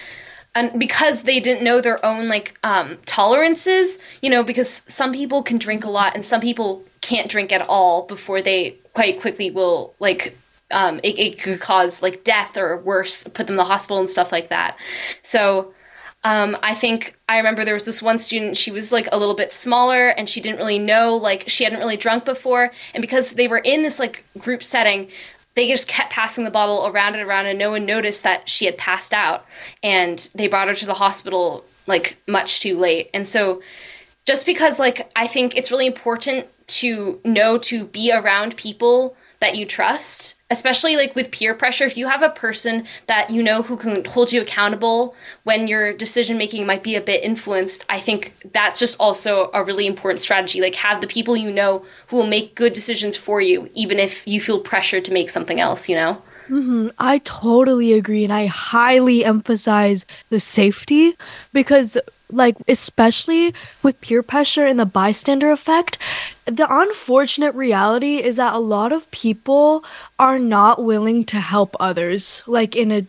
and 0.57 0.79
because 0.79 1.23
they 1.23 1.41
didn't 1.41 1.63
know 1.63 1.81
their 1.81 2.05
own 2.05 2.29
like 2.29 2.59
um, 2.65 2.99
tolerances 3.07 3.99
you 4.23 4.31
know 4.31 4.43
because 4.43 4.83
some 4.89 5.13
people 5.13 5.43
can 5.43 5.59
drink 5.59 5.85
a 5.85 5.91
lot 5.91 6.15
and 6.15 6.25
some 6.25 6.41
people 6.41 6.83
can't 7.05 7.31
drink 7.31 7.53
at 7.53 7.67
all 7.69 8.07
before 8.07 8.43
they 8.43 8.79
quite 8.93 9.21
quickly 9.21 9.51
will 9.51 9.95
like 9.99 10.37
um, 10.71 10.99
it, 11.03 11.19
it 11.19 11.39
could 11.41 11.61
cause 11.61 12.03
like 12.03 12.25
death 12.25 12.57
or 12.57 12.79
worse 12.79 13.25
put 13.25 13.47
them 13.47 13.55
in 13.55 13.59
the 13.59 13.65
hospital 13.65 13.99
and 13.99 14.09
stuff 14.09 14.33
like 14.33 14.49
that 14.49 14.79
so 15.23 15.73
um, 16.27 16.57
I 16.63 16.73
think 16.73 17.19
I 17.29 17.37
remember 17.37 17.67
there 17.67 17.75
was 17.75 17.85
this 17.85 18.01
one 18.01 18.17
student, 18.17 18.57
she 18.57 18.71
was 18.71 18.93
like 18.93 19.07
a 19.13 19.19
little 19.19 19.35
bit 19.35 19.53
smaller 19.53 20.09
and 20.09 20.29
she 20.29 20.41
didn't 20.41 20.57
really 20.57 20.79
know, 20.79 21.15
like, 21.17 21.45
she 21.51 21.65
hadn't 21.65 21.81
really 21.81 21.99
drunk 21.99 22.25
before. 22.25 22.73
And 22.95 23.03
because 23.03 23.35
they 23.35 23.47
were 23.47 23.59
in 23.59 23.83
this 23.83 23.99
like 23.99 24.25
group 24.39 24.63
setting, 24.63 25.11
they 25.55 25.69
just 25.69 25.87
kept 25.87 26.13
passing 26.13 26.45
the 26.45 26.51
bottle 26.51 26.87
around 26.87 27.15
and 27.15 27.23
around, 27.23 27.47
and 27.47 27.59
no 27.59 27.71
one 27.71 27.87
noticed 27.87 28.23
that 28.25 28.49
she 28.49 28.65
had 28.65 28.77
passed 28.77 29.13
out. 29.13 29.47
And 29.83 30.31
they 30.35 30.49
brought 30.49 30.69
her 30.69 30.75
to 30.75 30.87
the 30.87 30.95
hospital 30.95 31.65
like 31.87 32.17
much 32.27 32.61
too 32.61 32.79
late. 32.79 33.11
And 33.15 33.27
so, 33.27 33.63
just 34.27 34.47
because, 34.47 34.79
like, 34.79 35.11
I 35.15 35.27
think 35.27 35.57
it's 35.57 35.71
really 35.71 35.87
important 35.87 36.47
to 36.67 37.21
know 37.25 37.59
to 37.59 37.85
be 37.87 38.13
around 38.13 38.57
people 38.57 39.17
that 39.41 39.57
you 39.57 39.67
trust, 39.67 40.41
especially 40.51 40.97
like 40.97 41.15
with 41.15 41.31
peer 41.31 41.55
pressure. 41.55 41.85
If 41.85 41.99
you 41.99 42.09
have 42.09 42.23
a 42.23 42.31
person 42.31 42.87
that 43.09 43.29
you 43.29 43.43
know 43.43 43.61
who 43.63 43.77
can 43.77 44.03
hold 44.05 44.33
you 44.33 44.41
accountable 44.41 45.15
when 45.43 45.69
your 45.69 45.93
decision 45.93 46.39
making 46.39 46.67
might 46.67 46.83
be 46.83 46.95
a 46.95 47.01
bit 47.01 47.23
influenced, 47.23 47.85
I 47.91 48.01
think 48.01 48.35
that's 48.53 48.81
just 48.81 48.97
also 48.99 49.51
a 49.53 49.63
really 49.63 49.87
important 49.87 50.23
strategy. 50.23 50.63
Like, 50.63 50.77
have 50.77 51.03
the 51.03 51.07
people 51.07 51.37
you 51.37 51.53
know 51.53 51.85
who 52.07 52.17
will 52.17 52.27
make 52.27 52.55
good 52.55 52.73
decisions 52.73 53.19
for 53.19 53.41
you, 53.43 53.69
even 53.75 53.99
if 53.99 54.27
you 54.27 54.41
feel 54.41 54.61
pressured 54.61 55.05
to 55.05 55.13
make 55.13 55.29
something 55.29 55.61
else, 55.61 55.89
you 55.91 55.97
know? 55.97 56.23
Mm-hmm. 56.49 56.89
I 56.99 57.19
totally 57.19 57.93
agree, 57.95 58.25
and 58.25 58.33
I 58.33 58.47
highly 58.47 59.25
emphasize 59.25 60.05
the 60.29 60.39
safety 60.41 61.17
because, 61.53 61.97
like, 62.31 62.57
especially 62.69 63.55
with 63.83 64.01
peer 64.01 64.23
pressure 64.23 64.67
and 64.67 64.79
the 64.79 64.85
bystander 64.85 65.51
effect, 65.51 65.97
the 66.45 66.67
unfortunate 66.69 67.55
reality 67.55 68.17
is 68.17 68.37
that 68.37 68.53
a 68.53 68.59
lot 68.59 68.93
of 68.93 69.11
people 69.11 69.85
are 70.19 70.39
not 70.39 70.85
willing 70.85 71.25
to 71.25 71.41
help 71.41 71.77
others, 71.81 72.43
like 72.47 72.77
in 72.77 72.93
a 72.93 73.07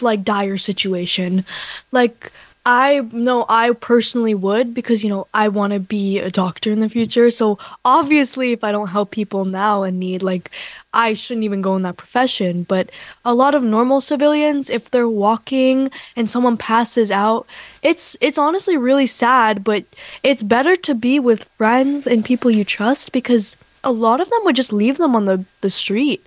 like 0.00 0.22
dire 0.22 0.56
situation, 0.56 1.44
like 1.90 2.30
I 2.66 3.00
know 3.12 3.44
I 3.48 3.72
personally 3.72 4.34
would 4.34 4.72
because 4.72 5.04
you 5.04 5.10
know 5.10 5.26
I 5.34 5.48
want 5.48 5.72
to 5.74 5.80
be 5.80 6.18
a 6.18 6.30
doctor 6.30 6.70
in 6.70 6.80
the 6.80 6.88
future. 6.88 7.30
So 7.30 7.58
obviously 7.84 8.52
if 8.52 8.64
I 8.64 8.72
don't 8.72 8.88
help 8.88 9.10
people 9.10 9.44
now 9.44 9.82
in 9.82 9.98
need 9.98 10.22
like 10.22 10.50
I 10.94 11.14
shouldn't 11.14 11.44
even 11.44 11.60
go 11.60 11.76
in 11.76 11.82
that 11.82 11.96
profession, 11.96 12.62
but 12.62 12.90
a 13.24 13.34
lot 13.34 13.54
of 13.54 13.62
normal 13.62 14.00
civilians 14.00 14.70
if 14.70 14.90
they're 14.90 15.08
walking 15.08 15.90
and 16.16 16.28
someone 16.28 16.56
passes 16.56 17.10
out, 17.10 17.46
it's 17.82 18.16
it's 18.20 18.38
honestly 18.38 18.76
really 18.76 19.06
sad, 19.06 19.64
but 19.64 19.84
it's 20.22 20.42
better 20.42 20.76
to 20.76 20.94
be 20.94 21.18
with 21.18 21.50
friends 21.56 22.06
and 22.06 22.24
people 22.24 22.50
you 22.50 22.64
trust 22.64 23.12
because 23.12 23.56
a 23.82 23.92
lot 23.92 24.20
of 24.20 24.30
them 24.30 24.40
would 24.44 24.56
just 24.56 24.72
leave 24.72 24.96
them 24.98 25.14
on 25.16 25.24
the 25.24 25.44
the 25.60 25.70
street. 25.70 26.26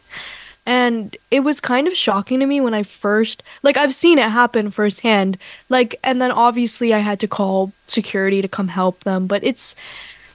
And 0.68 1.16
it 1.32 1.40
was 1.46 1.62
kind 1.62 1.88
of 1.88 1.96
shocking 1.96 2.42
to 2.42 2.46
me 2.46 2.60
when 2.60 2.74
I 2.74 2.84
first, 2.84 3.42
like, 3.64 3.78
I've 3.78 3.94
seen 3.94 4.20
it 4.20 4.30
happen 4.30 4.70
firsthand. 4.70 5.38
Like, 5.70 5.96
and 6.04 6.22
then 6.22 6.30
obviously 6.30 6.94
I 6.94 6.98
had 6.98 7.22
to 7.22 7.28
call 7.28 7.72
security 7.86 8.42
to 8.42 8.50
come 8.50 8.68
help 8.68 9.06
them. 9.06 9.28
But 9.28 9.46
it's, 9.46 9.78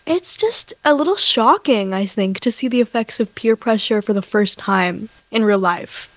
it's 0.06 0.36
just 0.36 0.74
a 0.84 0.94
little 0.94 1.16
shocking, 1.16 1.94
I 1.94 2.06
think, 2.06 2.40
to 2.40 2.50
see 2.50 2.68
the 2.68 2.80
effects 2.80 3.20
of 3.20 3.34
peer 3.34 3.56
pressure 3.56 4.02
for 4.02 4.12
the 4.12 4.22
first 4.22 4.58
time 4.58 5.08
in 5.30 5.44
real 5.44 5.58
life. 5.58 6.08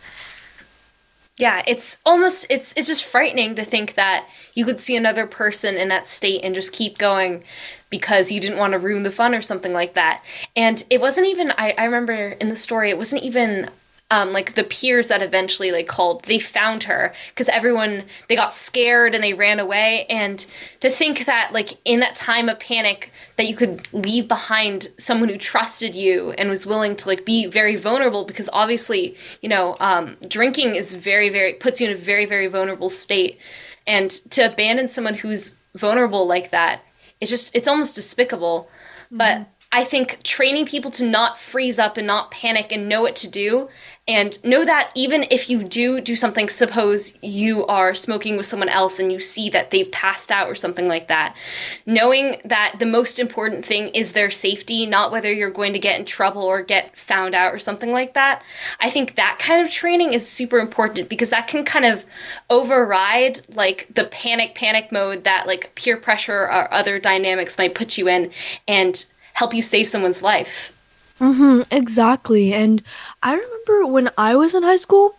Yeah, 1.37 1.61
it's 1.67 2.01
almost 2.05 2.47
it's 2.49 2.73
it's 2.77 2.87
just 2.87 3.03
frightening 3.03 3.55
to 3.55 3.65
think 3.65 3.95
that 3.95 4.27
you 4.53 4.63
could 4.63 4.79
see 4.79 4.95
another 4.95 5.27
person 5.27 5.75
in 5.75 5.89
that 5.89 6.07
state 6.07 6.41
and 6.43 6.55
just 6.55 6.71
keep 6.71 6.97
going 6.97 7.43
because 7.89 8.31
you 8.31 8.39
didn't 8.39 8.57
want 8.57 8.71
to 8.71 8.79
ruin 8.79 9.03
the 9.03 9.11
fun 9.11 9.35
or 9.35 9.41
something 9.41 9.73
like 9.73 9.93
that. 9.93 10.23
And 10.55 10.83
it 10.89 11.01
wasn't 11.01 11.27
even 11.27 11.51
I, 11.57 11.75
I 11.77 11.85
remember 11.85 12.13
in 12.13 12.47
the 12.47 12.55
story 12.55 12.89
it 12.89 12.97
wasn't 12.97 13.23
even 13.23 13.69
um, 14.11 14.31
like 14.31 14.53
the 14.53 14.63
peers 14.63 15.07
that 15.07 15.23
eventually 15.23 15.71
like 15.71 15.87
called 15.87 16.23
they 16.25 16.37
found 16.37 16.83
her 16.83 17.11
because 17.29 17.49
everyone 17.49 18.03
they 18.27 18.35
got 18.35 18.53
scared 18.53 19.15
and 19.15 19.23
they 19.23 19.33
ran 19.33 19.59
away. 19.59 20.05
And 20.09 20.45
to 20.81 20.89
think 20.89 21.25
that 21.25 21.51
like 21.53 21.71
in 21.85 22.01
that 22.01 22.15
time 22.15 22.47
of 22.47 22.59
panic 22.59 23.11
that 23.37 23.47
you 23.47 23.55
could 23.55 23.91
leave 23.93 24.27
behind 24.27 24.89
someone 24.97 25.29
who 25.29 25.37
trusted 25.37 25.95
you 25.95 26.31
and 26.37 26.49
was 26.49 26.67
willing 26.67 26.95
to 26.97 27.09
like 27.09 27.25
be 27.25 27.47
very 27.47 27.75
vulnerable 27.75 28.25
because 28.25 28.49
obviously 28.53 29.17
you 29.41 29.49
know 29.49 29.75
um, 29.79 30.17
drinking 30.27 30.75
is 30.75 30.93
very 30.93 31.29
very 31.29 31.53
puts 31.53 31.81
you 31.81 31.87
in 31.87 31.93
a 31.93 31.97
very 31.97 32.25
very 32.25 32.47
vulnerable 32.47 32.89
state. 32.89 33.39
And 33.87 34.09
to 34.31 34.41
abandon 34.51 34.87
someone 34.87 35.15
who's 35.15 35.57
vulnerable 35.73 36.25
like 36.27 36.51
that 36.51 36.81
it's 37.19 37.31
just 37.31 37.55
it's 37.55 37.67
almost 37.67 37.95
despicable. 37.95 38.69
Mm-hmm. 39.05 39.17
but 39.17 39.47
I 39.71 39.83
think 39.83 40.23
training 40.23 40.67
people 40.67 40.89
to 40.91 41.05
not 41.05 41.37
freeze 41.37 41.77
up 41.77 41.97
and 41.97 42.07
not 42.07 42.31
panic 42.31 42.71
and 42.71 42.87
know 42.87 43.01
what 43.01 43.15
to 43.17 43.29
do 43.29 43.67
and 44.07 44.43
know 44.43 44.63
that 44.63 44.91
even 44.93 45.25
if 45.31 45.49
you 45.49 45.63
do 45.63 45.99
do 45.99 46.15
something 46.15 46.47
suppose 46.47 47.17
you 47.23 47.65
are 47.65 47.95
smoking 47.95 48.37
with 48.37 48.45
someone 48.45 48.69
else 48.69 48.99
and 48.99 49.11
you 49.11 49.19
see 49.19 49.49
that 49.49 49.71
they've 49.71 49.91
passed 49.91 50.31
out 50.31 50.47
or 50.47 50.53
something 50.53 50.87
like 50.87 51.07
that 51.07 51.35
knowing 51.87 52.39
that 52.45 52.75
the 52.77 52.85
most 52.85 53.17
important 53.17 53.65
thing 53.65 53.87
is 53.87 54.11
their 54.11 54.29
safety 54.29 54.85
not 54.85 55.11
whether 55.11 55.33
you're 55.33 55.49
going 55.49 55.73
to 55.73 55.79
get 55.79 55.99
in 55.99 56.05
trouble 56.05 56.43
or 56.43 56.61
get 56.61 56.97
found 56.97 57.33
out 57.33 57.51
or 57.51 57.57
something 57.57 57.91
like 57.91 58.13
that 58.13 58.43
i 58.79 58.89
think 58.89 59.15
that 59.15 59.39
kind 59.39 59.65
of 59.65 59.71
training 59.71 60.13
is 60.13 60.27
super 60.27 60.59
important 60.59 61.09
because 61.09 61.31
that 61.31 61.47
can 61.47 61.65
kind 61.65 61.85
of 61.85 62.05
override 62.49 63.41
like 63.55 63.87
the 63.93 64.05
panic 64.05 64.53
panic 64.53 64.91
mode 64.91 65.23
that 65.23 65.47
like 65.47 65.73
peer 65.73 65.97
pressure 65.97 66.43
or 66.43 66.71
other 66.71 66.99
dynamics 66.99 67.57
might 67.57 67.73
put 67.73 67.97
you 67.97 68.07
in 68.07 68.29
and 68.67 69.05
help 69.33 69.53
you 69.53 69.63
save 69.63 69.87
someone's 69.87 70.21
life 70.21 70.74
Mm-hmm, 71.19 71.61
exactly. 71.71 72.53
And 72.53 72.83
I 73.23 73.35
remember 73.35 73.85
when 73.87 74.09
I 74.17 74.35
was 74.35 74.53
in 74.53 74.63
high 74.63 74.75
school, 74.75 75.15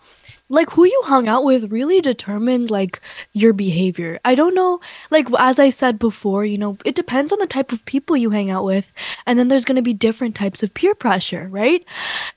like 0.48 0.70
who 0.70 0.84
you 0.84 1.02
hung 1.06 1.26
out 1.26 1.42
with 1.42 1.72
really 1.72 2.00
determined 2.00 2.70
like 2.70 3.00
your 3.32 3.52
behavior. 3.52 4.20
I 4.24 4.34
don't 4.34 4.54
know, 4.54 4.80
like 5.10 5.28
as 5.38 5.58
I 5.58 5.70
said 5.70 5.98
before, 5.98 6.44
you 6.44 6.58
know, 6.58 6.76
it 6.84 6.94
depends 6.94 7.32
on 7.32 7.38
the 7.40 7.46
type 7.46 7.72
of 7.72 7.84
people 7.84 8.16
you 8.16 8.30
hang 8.30 8.50
out 8.50 8.64
with, 8.64 8.92
and 9.26 9.38
then 9.38 9.48
there's 9.48 9.64
going 9.64 9.76
to 9.76 9.82
be 9.82 9.94
different 9.94 10.34
types 10.36 10.62
of 10.62 10.74
peer 10.74 10.94
pressure, 10.94 11.48
right? 11.50 11.84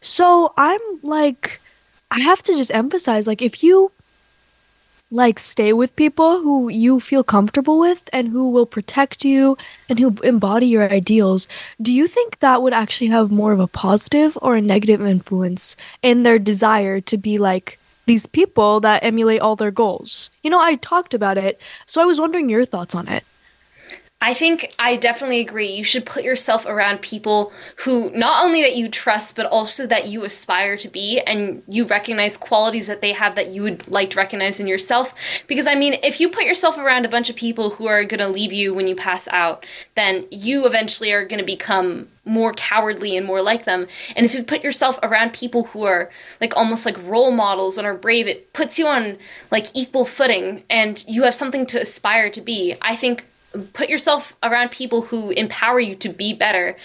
So 0.02 0.54
I'm 0.58 0.80
like 1.04 1.62
I 2.12 2.20
have 2.22 2.42
to 2.44 2.54
just 2.56 2.74
emphasize 2.74 3.28
like 3.28 3.42
if 3.42 3.64
you 3.64 3.92
like 5.12 5.40
stay 5.40 5.74
with 5.74 5.96
people 5.96 6.42
who 6.42 6.70
you 6.70 7.00
feel 7.00 7.24
comfortable 7.24 7.80
with 7.80 8.10
and 8.14 8.28
who 8.28 8.50
will 8.50 8.66
protect 8.66 9.26
you 9.26 9.58
and 9.88 10.00
who 10.00 10.16
embody 10.24 10.68
your 10.68 10.92
ideals, 10.92 11.48
do 11.82 11.92
you 11.92 12.08
think 12.08 12.40
that 12.40 12.62
would 12.62 12.74
actually 12.74 13.08
have 13.08 13.32
more 13.32 13.52
of 13.52 13.60
a 13.60 13.68
positive 13.68 14.38
or 14.42 14.56
a 14.56 14.62
negative 14.62 15.02
influence 15.02 15.76
in 16.02 16.24
their 16.24 16.38
desire 16.38 17.02
to 17.02 17.18
be 17.18 17.38
like 17.38 17.80
these 18.06 18.26
people 18.26 18.80
that 18.80 19.04
emulate 19.04 19.42
all 19.42 19.56
their 19.56 19.72
goals? 19.72 20.30
You 20.44 20.52
know, 20.52 20.60
I 20.60 20.76
talked 20.76 21.14
about 21.14 21.38
it, 21.38 21.60
so 21.86 22.02
I 22.02 22.06
was 22.06 22.20
wondering 22.20 22.50
your 22.50 22.66
thoughts 22.66 22.94
on 22.94 23.08
it. 23.08 23.24
I 24.22 24.34
think 24.34 24.74
I 24.78 24.98
definitely 24.98 25.40
agree. 25.40 25.72
You 25.72 25.86
should 25.86 26.06
put 26.06 26.26
yourself 26.26 26.66
around 26.66 27.02
people 27.02 27.54
who 27.78 28.10
not 28.12 28.44
only 28.44 28.62
that 28.64 28.76
you 28.76 28.90
trust, 28.90 29.38
but 29.38 29.46
also 29.46 29.88
that 29.88 30.10
you 30.10 30.26
aspire 30.26 30.76
to 30.76 30.90
be 30.90 31.22
and 31.22 31.64
you 31.70 31.86
recognize 31.86 32.36
qualities 32.36 32.88
that 32.88 33.00
they 33.02 33.14
have 33.14 33.36
that 33.36 33.48
you 33.48 33.62
would 33.62 33.90
like 33.90 34.10
to 34.10 34.18
recognize 34.18 34.60
in 34.60 34.68
yourself. 34.68 35.14
Because, 35.48 35.68
I 35.68 35.76
mean, 35.76 35.96
if 36.04 36.20
you 36.20 36.30
put 36.30 36.44
yourself 36.44 36.78
around 36.78 37.06
a 37.06 37.10
bunch 37.10 37.30
of 37.30 37.38
people 37.38 37.70
who 37.70 37.88
are 37.88 38.04
going 38.04 38.20
to 38.20 38.28
leave 38.28 38.52
you 38.52 38.74
when 38.74 38.90
you 38.90 38.96
pass 38.96 39.26
out, 39.30 39.66
then 39.96 40.26
you 40.32 40.66
eventually 40.66 41.14
are 41.14 41.24
going 41.24 41.40
to 41.40 41.46
become 41.46 42.10
more 42.26 42.52
cowardly 42.54 43.16
and 43.16 43.26
more 43.26 43.42
like 43.42 43.64
them. 43.64 43.88
And 44.18 44.26
if 44.26 44.34
you 44.34 44.44
put 44.44 44.66
yourself 44.66 45.00
around 45.02 45.32
people 45.32 45.64
who 45.64 45.86
are 45.86 46.12
like 46.42 46.58
almost 46.58 46.86
like 46.86 46.98
role 47.08 47.32
models 47.32 47.78
and 47.78 47.88
are 47.88 47.96
brave, 47.96 48.28
it 48.28 48.52
puts 48.52 48.78
you 48.78 48.86
on 48.86 49.18
like 49.50 49.68
equal 49.74 50.04
footing 50.04 50.64
and 50.70 51.06
you 51.08 51.24
have 51.24 51.36
something 51.36 51.66
to 51.68 51.80
aspire 51.80 52.30
to 52.32 52.42
be. 52.42 52.76
I 52.82 52.98
think 52.98 53.26
put 53.74 53.90
yourself 53.90 54.36
around 54.44 54.72
people 54.72 55.04
who 55.04 55.32
empower 55.32 55.80
you 55.80 55.96
to 55.96 56.10
be 56.10 56.34
better. 56.34 56.78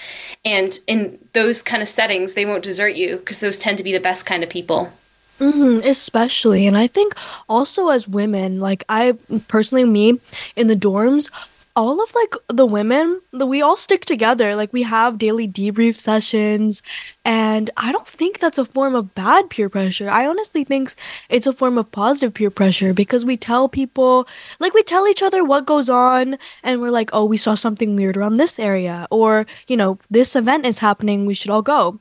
And 0.44 0.78
in 0.86 1.18
those 1.32 1.62
kind 1.62 1.82
of 1.82 1.88
settings 1.88 2.34
they 2.34 2.46
won't 2.46 2.64
desert 2.64 2.96
you 2.96 3.18
because 3.18 3.40
those 3.40 3.58
tend 3.58 3.78
to 3.78 3.84
be 3.84 3.92
the 3.92 4.00
best 4.00 4.26
kind 4.26 4.42
of 4.42 4.50
people. 4.50 4.92
Mm-hmm, 5.40 5.86
especially. 5.86 6.66
And 6.66 6.76
i 6.76 6.86
think 6.86 7.14
also 7.48 7.88
as 7.88 8.06
women 8.06 8.60
like 8.60 8.84
i 8.88 9.16
personally 9.48 9.84
me 9.84 10.20
in 10.56 10.68
the 10.68 10.76
dorms 10.76 11.30
all 11.76 12.00
of 12.02 12.14
like 12.14 12.34
the 12.48 12.66
women 12.66 13.20
the, 13.32 13.46
we 13.46 13.60
all 13.60 13.76
stick 13.76 14.04
together. 14.04 14.54
Like 14.54 14.72
we 14.72 14.82
have 14.82 15.18
daily 15.18 15.48
debrief 15.48 15.96
sessions 15.96 16.82
and 17.24 17.70
i 17.76 17.90
don't 17.90 18.06
think 18.06 18.38
that's 18.38 18.58
a 18.58 18.64
form 18.64 18.94
of 18.94 19.14
bad 19.14 19.50
peer 19.50 19.68
pressure. 19.68 20.08
I 20.08 20.26
honestly 20.26 20.64
think 20.64 20.94
it's 21.28 21.46
a 21.46 21.52
form 21.52 21.78
of 21.78 21.90
positive 21.90 22.34
peer 22.34 22.50
pressure 22.50 22.94
because 22.94 23.24
we 23.24 23.36
tell 23.36 23.68
people 23.68 24.28
like 24.60 24.74
we 24.74 24.82
tell 24.82 25.08
each 25.08 25.22
other 25.22 25.44
what 25.44 25.66
goes 25.66 25.88
on 25.88 26.38
and 26.62 26.80
we're 26.80 26.90
like 26.90 27.10
oh 27.12 27.24
we 27.24 27.36
saw 27.36 27.54
something 27.54 27.96
weird 27.96 28.16
around 28.16 28.36
this 28.36 28.58
area 28.58 29.08
or 29.10 29.46
you 29.66 29.76
know 29.76 29.98
this 30.10 30.36
event 30.36 30.66
is 30.66 30.78
happening. 30.78 31.26
We 31.26 31.34
should 31.34 31.50
all 31.50 31.62
go. 31.62 31.98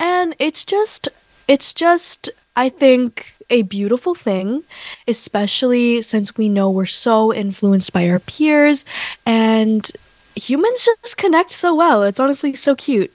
And 0.00 0.34
it's 0.38 0.64
just 0.64 1.08
it's 1.46 1.72
just 1.72 2.30
i 2.56 2.68
think 2.68 3.33
a 3.50 3.62
beautiful 3.62 4.14
thing, 4.14 4.64
especially 5.06 6.02
since 6.02 6.36
we 6.36 6.48
know 6.48 6.70
we're 6.70 6.86
so 6.86 7.32
influenced 7.32 7.92
by 7.92 8.08
our 8.08 8.18
peers 8.18 8.84
and 9.26 9.90
humans 10.36 10.88
just 11.02 11.16
connect 11.16 11.52
so 11.52 11.74
well. 11.74 12.02
It's 12.02 12.20
honestly 12.20 12.54
so 12.54 12.74
cute. 12.74 13.14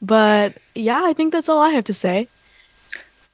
But 0.00 0.56
yeah, 0.74 1.02
I 1.04 1.12
think 1.12 1.32
that's 1.32 1.48
all 1.48 1.60
I 1.60 1.70
have 1.70 1.84
to 1.84 1.94
say. 1.94 2.28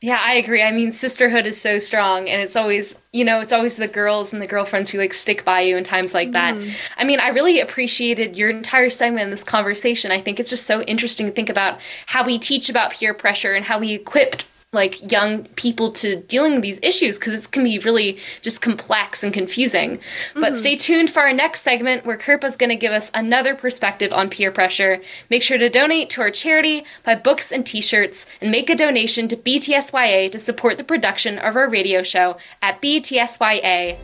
Yeah, 0.01 0.21
I 0.23 0.35
agree. 0.35 0.63
I 0.63 0.71
mean, 0.71 0.93
sisterhood 0.93 1.45
is 1.45 1.61
so 1.61 1.81
strong, 1.81 2.29
and 2.29 2.41
it's 2.41 2.55
always, 2.55 3.01
you 3.13 3.25
know, 3.25 3.41
it's 3.41 3.53
always 3.53 3.77
the 3.77 3.89
girls 3.89 4.33
and 4.33 4.41
the 4.41 4.47
girlfriends 4.47 4.91
who 4.91 4.99
like 4.99 5.13
stick 5.13 5.45
by 5.45 5.63
you 5.63 5.77
in 5.77 5.83
times 5.83 6.15
like 6.15 6.33
that. 6.33 6.55
Mm. 6.55 6.73
I 6.97 7.05
mean, 7.05 7.19
I 7.19 7.31
really 7.31 7.59
appreciated 7.59 8.37
your 8.37 8.49
entire 8.49 8.91
segment 8.91 9.25
in 9.25 9.31
this 9.31 9.43
conversation. 9.43 10.13
I 10.13 10.21
think 10.21 10.39
it's 10.39 10.51
just 10.51 10.67
so 10.67 10.83
interesting 10.83 11.27
to 11.27 11.33
think 11.33 11.51
about 11.51 11.81
how 12.07 12.25
we 12.25 12.39
teach 12.39 12.71
about 12.71 12.93
peer 12.93 13.13
pressure 13.13 13.55
and 13.55 13.65
how 13.65 13.81
we 13.81 13.93
equip 13.93 14.43
like 14.75 15.11
young 15.11 15.45
people 15.57 15.91
to 15.91 16.21
dealing 16.23 16.53
with 16.53 16.63
these 16.63 16.79
issues 16.83 17.19
because 17.19 17.47
it 17.47 17.51
can 17.51 17.65
be 17.65 17.79
really 17.79 18.19
just 18.43 18.61
complex 18.61 19.23
and 19.23 19.33
confusing. 19.33 19.97
Mm-hmm. 19.97 20.41
But 20.41 20.59
stay 20.59 20.77
tuned 20.77 21.09
for 21.11 21.21
our 21.21 21.33
next 21.33 21.63
segment 21.63 22.05
where 22.05 22.19
Kirpa 22.19 22.45
is 22.45 22.59
going 22.59 22.69
to 22.69 22.77
give 22.77 22.93
us 22.93 23.11
another 23.15 23.55
perspective 23.55 24.13
on 24.13 24.29
peer 24.29 24.51
pressure. 24.53 25.01
Make 25.31 25.43
sure 25.43 25.57
to 25.57 25.71
donate 25.71 26.11
to 26.11 26.21
our 26.21 26.31
charity, 26.31 26.85
buy 27.03 27.15
books 27.15 27.51
and 27.51 27.65
t-shirts, 27.65 28.27
and 28.43 28.51
make 28.51 28.69
a 28.69 28.75
donation 28.75 29.27
to 29.29 29.37
BTSYA 29.39 30.31
to 30.33 30.39
support 30.39 30.77
the 30.77 30.85
production 30.85 31.39
of 31.39 31.57
our 31.57 31.69
radio 31.69 32.03
show 32.03 32.37
at 32.61 32.83
btsya.org. 32.83 33.99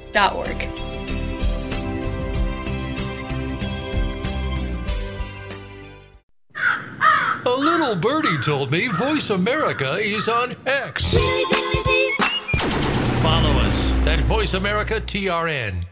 A 7.47 7.51
little 7.51 7.95
birdie 7.95 8.39
told 8.43 8.73
me 8.73 8.89
Voice 8.89 9.29
America 9.29 9.97
is 9.97 10.31
on 10.31 10.55
X. 10.67 11.13
Follow 13.21 13.51
us 13.61 13.93
at 14.07 14.19
Voice 14.21 14.55
America 14.55 14.95
TRN. 14.95 15.85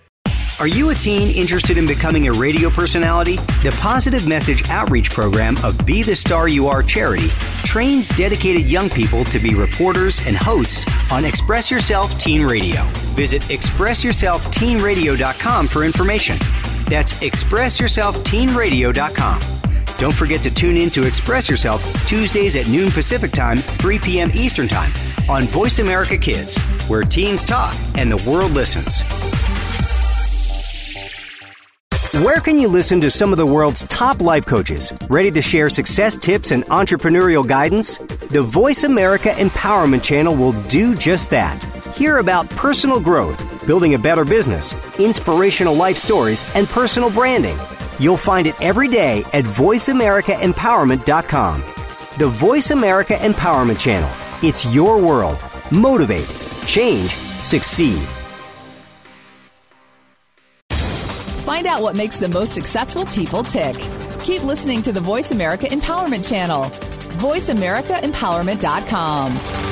Are 0.61 0.69
you 0.69 0.89
a 0.91 0.95
teen 0.95 1.29
interested 1.37 1.77
in 1.77 1.87
becoming 1.87 2.29
a 2.29 2.33
radio 2.33 2.71
personality? 2.71 3.37
The 3.65 3.77
Positive 3.83 4.27
Message 4.27 4.71
Outreach 4.71 5.11
Program 5.11 5.57
of 5.63 5.79
Be 5.85 6.03
the 6.03 6.17
Star 6.17 6.49
You 6.49 6.69
Are 6.69 6.83
charity 6.83 7.29
trains 7.67 8.09
dedicated 8.11 8.71
young 8.71 8.89
people 8.89 9.25
to 9.25 9.39
be 9.39 9.55
reporters 9.55 10.27
and 10.27 10.35
hosts 10.37 10.87
on 11.13 11.27
Express 11.27 11.71
Yourself 11.71 12.19
Teen 12.19 12.41
Radio. 12.43 12.81
Visit 13.15 13.43
expressyourselfteenradio.com 13.43 15.67
for 15.67 15.85
information. 15.85 16.39
That's 16.89 17.21
expressyourselfteenradio.com. 17.21 19.62
Don't 20.03 20.13
forget 20.13 20.41
to 20.41 20.53
tune 20.53 20.77
in 20.77 20.91
to 20.91 21.07
Express 21.07 21.49
Yourself 21.49 21.81
Tuesdays 22.09 22.57
at 22.57 22.69
noon 22.69 22.91
Pacific 22.91 23.31
Time, 23.31 23.57
3 23.57 24.01
p.m. 24.01 24.33
Eastern 24.35 24.67
Time 24.67 24.91
on 25.31 25.45
Voice 25.45 25.79
America 25.79 26.19
Kids, 26.19 26.61
where 26.89 27.05
teens 27.05 27.45
talk 27.45 27.73
and 27.97 28.11
the 28.11 28.17
world 28.29 28.51
listens. 28.51 29.03
Where 32.25 32.41
can 32.41 32.59
you 32.59 32.67
listen 32.67 33.01
to 33.01 33.13
some 33.13 33.31
of 33.31 33.39
the 33.39 33.47
world's 33.47 33.85
top 33.85 34.21
life 34.21 34.45
coaches 34.45 34.93
ready 35.09 35.31
to 35.31 35.41
share 35.41 35.71
success 35.71 36.17
tips 36.17 36.51
and 36.51 36.65
entrepreneurial 36.65 37.47
guidance? 37.47 37.99
The 37.99 38.43
Voice 38.43 38.83
America 38.83 39.29
Empowerment 39.29 40.03
Channel 40.03 40.35
will 40.35 40.61
do 40.63 40.97
just 40.97 41.31
that. 41.31 41.63
Hear 41.95 42.19
about 42.19 42.51
personal 42.51 42.99
growth, 42.99 43.65
building 43.69 43.95
a 43.95 44.01
better 44.01 44.25
business, 44.25 44.75
inspirational 44.99 45.77
life 45.77 45.97
stories, 45.97 46.45
and 46.57 46.67
personal 46.67 47.09
branding. 47.09 47.57
You'll 48.03 48.17
find 48.17 48.49
it 48.49 48.61
every 48.61 48.89
day 48.89 49.21
at 49.33 49.45
VoiceAmericaEmpowerment.com. 49.45 51.63
The 52.19 52.27
Voice 52.27 52.73
America 52.73 53.15
Empowerment 53.15 53.79
Channel. 53.79 54.11
It's 54.43 54.75
your 54.75 55.01
world. 55.01 55.39
Motivate, 55.71 56.27
change, 56.67 57.13
succeed. 57.13 58.03
Find 61.47 61.69
out 61.69 61.81
what 61.81 61.95
makes 61.95 62.17
the 62.17 62.29
most 62.29 62.55
successful 62.55 63.05
people 63.07 63.45
tick. 63.45 63.77
Keep 64.25 64.43
listening 64.43 64.83
to 64.83 64.91
the 64.91 64.99
Voice 64.99 65.31
America 65.31 65.67
Empowerment 65.67 66.29
Channel. 66.29 66.65
VoiceAmericaEmpowerment.com. 67.23 69.72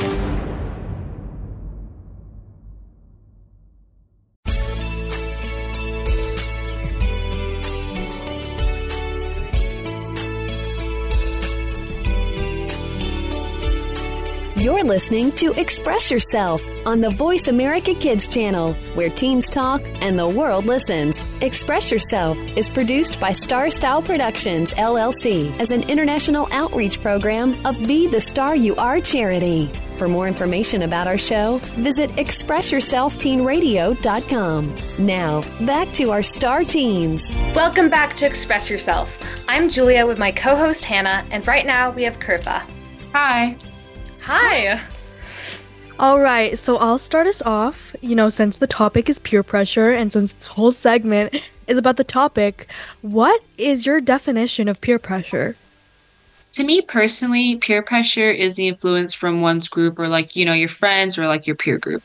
listening 14.91 15.31
to 15.31 15.53
Express 15.53 16.11
Yourself 16.11 16.61
on 16.85 17.01
the 17.01 17.11
Voice 17.11 17.47
America 17.47 17.95
Kids 17.95 18.27
channel, 18.27 18.73
where 18.97 19.09
teens 19.09 19.49
talk 19.49 19.81
and 20.03 20.19
the 20.19 20.29
world 20.29 20.65
listens. 20.65 21.15
Express 21.43 21.93
Yourself 21.93 22.37
is 22.57 22.69
produced 22.69 23.21
by 23.21 23.31
Star 23.31 23.71
Style 23.71 24.03
Productions, 24.03 24.75
LLC, 24.75 25.57
as 25.61 25.71
an 25.71 25.89
international 25.89 26.49
outreach 26.51 27.01
program 27.01 27.55
of 27.65 27.81
Be 27.87 28.09
the 28.09 28.21
Star 28.21 28.57
You 28.57 28.75
Are 28.75 29.01
charity. 29.01 29.67
For 29.97 30.09
more 30.09 30.27
information 30.27 30.83
about 30.83 31.07
our 31.07 31.19
show, 31.19 31.59
visit 31.79 32.11
ExpressYourselfTeenRadio.com. 32.17 35.07
Now, 35.07 35.45
back 35.65 35.93
to 35.93 36.11
our 36.11 36.25
star 36.25 36.65
teens. 36.65 37.31
Welcome 37.55 37.91
back 37.91 38.17
to 38.17 38.27
Express 38.27 38.69
Yourself. 38.69 39.17
I'm 39.47 39.69
Julia 39.69 40.05
with 40.05 40.19
my 40.19 40.33
co 40.33 40.57
host 40.57 40.85
Hannah, 40.85 41.25
and 41.31 41.47
right 41.47 41.65
now 41.65 41.93
we 41.93 42.03
have 42.03 42.19
Kirpa. 42.19 42.65
Hi. 43.13 43.57
Hi. 44.23 44.81
All 45.99 46.21
right, 46.21 46.59
so 46.59 46.77
I'll 46.79 46.99
start 46.99 47.27
us 47.27 47.43
off. 47.43 47.95
You 48.01 48.15
know, 48.15 48.29
since 48.29 48.57
the 48.57 48.67
topic 48.67 49.09
is 49.09 49.19
peer 49.19 49.43
pressure 49.43 49.91
and 49.91 50.13
since 50.13 50.33
this 50.33 50.47
whole 50.47 50.73
segment 50.73 51.43
is 51.67 51.79
about 51.79 51.97
the 51.97 52.05
topic, 52.05 52.71
what 53.03 53.43
is 53.59 53.87
your 53.87 54.01
definition 54.01 54.69
of 54.69 54.81
peer 54.81 54.99
pressure? 54.99 55.57
To 56.53 56.65
me 56.65 56.81
personally, 56.81 57.57
peer 57.57 57.83
pressure 57.83 58.31
is 58.31 58.57
the 58.57 58.69
influence 58.69 59.15
from 59.15 59.41
one's 59.41 59.69
group 59.69 59.99
or 59.99 60.09
like, 60.09 60.35
you 60.35 60.45
know, 60.45 60.53
your 60.53 60.69
friends 60.69 61.19
or 61.19 61.29
like 61.29 61.47
your 61.47 61.57
peer 61.57 61.79
group. 61.79 62.03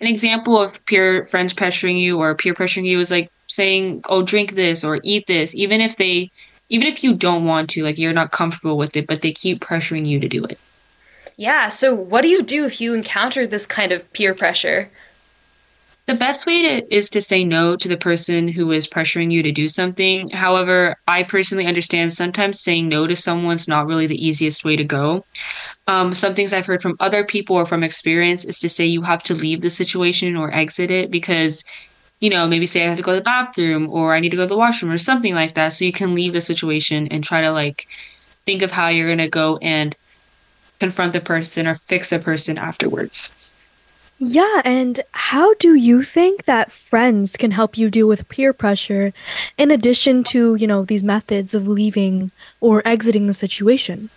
An 0.00 0.06
example 0.06 0.60
of 0.60 0.84
peer 0.84 1.24
friends 1.24 1.54
pressuring 1.54 1.98
you 1.98 2.18
or 2.20 2.34
peer 2.34 2.52
pressuring 2.52 2.84
you 2.84 3.00
is 3.00 3.10
like 3.10 3.30
saying, 3.46 4.02
"Oh, 4.08 4.22
drink 4.22 4.54
this 4.54 4.84
or 4.84 5.00
eat 5.02 5.26
this," 5.26 5.54
even 5.54 5.80
if 5.80 5.96
they 5.96 6.30
even 6.68 6.86
if 6.86 7.02
you 7.02 7.14
don't 7.14 7.46
want 7.46 7.70
to, 7.70 7.82
like 7.84 7.96
you're 7.96 8.12
not 8.12 8.32
comfortable 8.32 8.76
with 8.76 8.96
it, 8.96 9.06
but 9.06 9.22
they 9.22 9.32
keep 9.32 9.60
pressuring 9.60 10.04
you 10.04 10.20
to 10.20 10.28
do 10.28 10.44
it. 10.44 10.58
Yeah, 11.36 11.68
so 11.68 11.94
what 11.94 12.22
do 12.22 12.28
you 12.28 12.42
do 12.42 12.64
if 12.64 12.80
you 12.80 12.94
encounter 12.94 13.46
this 13.46 13.66
kind 13.66 13.92
of 13.92 14.10
peer 14.12 14.34
pressure? 14.34 14.90
The 16.06 16.14
best 16.14 16.46
way 16.46 16.62
to, 16.62 16.94
is 16.94 17.10
to 17.10 17.20
say 17.20 17.44
no 17.44 17.74
to 17.76 17.88
the 17.88 17.96
person 17.96 18.46
who 18.46 18.70
is 18.70 18.88
pressuring 18.88 19.32
you 19.32 19.42
to 19.42 19.50
do 19.50 19.68
something. 19.68 20.30
However, 20.30 20.94
I 21.08 21.24
personally 21.24 21.66
understand 21.66 22.12
sometimes 22.12 22.60
saying 22.60 22.88
no 22.88 23.08
to 23.08 23.16
someone's 23.16 23.66
not 23.66 23.86
really 23.86 24.06
the 24.06 24.24
easiest 24.24 24.64
way 24.64 24.76
to 24.76 24.84
go. 24.84 25.24
Um, 25.88 26.14
some 26.14 26.34
things 26.34 26.52
I've 26.52 26.64
heard 26.64 26.80
from 26.80 26.96
other 27.00 27.24
people 27.24 27.56
or 27.56 27.66
from 27.66 27.82
experience 27.82 28.44
is 28.44 28.58
to 28.60 28.68
say 28.68 28.86
you 28.86 29.02
have 29.02 29.22
to 29.24 29.34
leave 29.34 29.60
the 29.60 29.70
situation 29.70 30.36
or 30.36 30.54
exit 30.54 30.92
it 30.92 31.10
because, 31.10 31.64
you 32.20 32.30
know, 32.30 32.46
maybe 32.46 32.66
say 32.66 32.84
I 32.84 32.88
have 32.88 32.98
to 32.98 33.02
go 33.02 33.12
to 33.12 33.18
the 33.18 33.24
bathroom 33.24 33.88
or 33.90 34.14
I 34.14 34.20
need 34.20 34.30
to 34.30 34.36
go 34.36 34.44
to 34.44 34.48
the 34.48 34.56
washroom 34.56 34.92
or 34.92 34.98
something 34.98 35.34
like 35.34 35.54
that. 35.54 35.70
So 35.70 35.84
you 35.84 35.92
can 35.92 36.14
leave 36.14 36.32
the 36.32 36.40
situation 36.40 37.08
and 37.08 37.24
try 37.24 37.40
to 37.42 37.50
like 37.50 37.88
think 38.46 38.62
of 38.62 38.70
how 38.70 38.88
you're 38.88 39.08
going 39.08 39.18
to 39.18 39.28
go 39.28 39.58
and 39.60 39.96
confront 40.80 41.12
the 41.12 41.20
person 41.20 41.66
or 41.66 41.74
fix 41.74 42.12
a 42.12 42.18
person 42.18 42.58
afterwards. 42.58 43.32
Yeah, 44.18 44.62
and 44.64 45.00
how 45.12 45.52
do 45.54 45.74
you 45.74 46.02
think 46.02 46.46
that 46.46 46.72
friends 46.72 47.36
can 47.36 47.50
help 47.50 47.76
you 47.76 47.90
deal 47.90 48.08
with 48.08 48.28
peer 48.30 48.54
pressure 48.54 49.12
in 49.58 49.70
addition 49.70 50.24
to, 50.24 50.54
you 50.54 50.66
know, 50.66 50.84
these 50.84 51.04
methods 51.04 51.54
of 51.54 51.68
leaving 51.68 52.30
or 52.60 52.80
exiting 52.86 53.26
the 53.26 53.34
situation? 53.34 54.08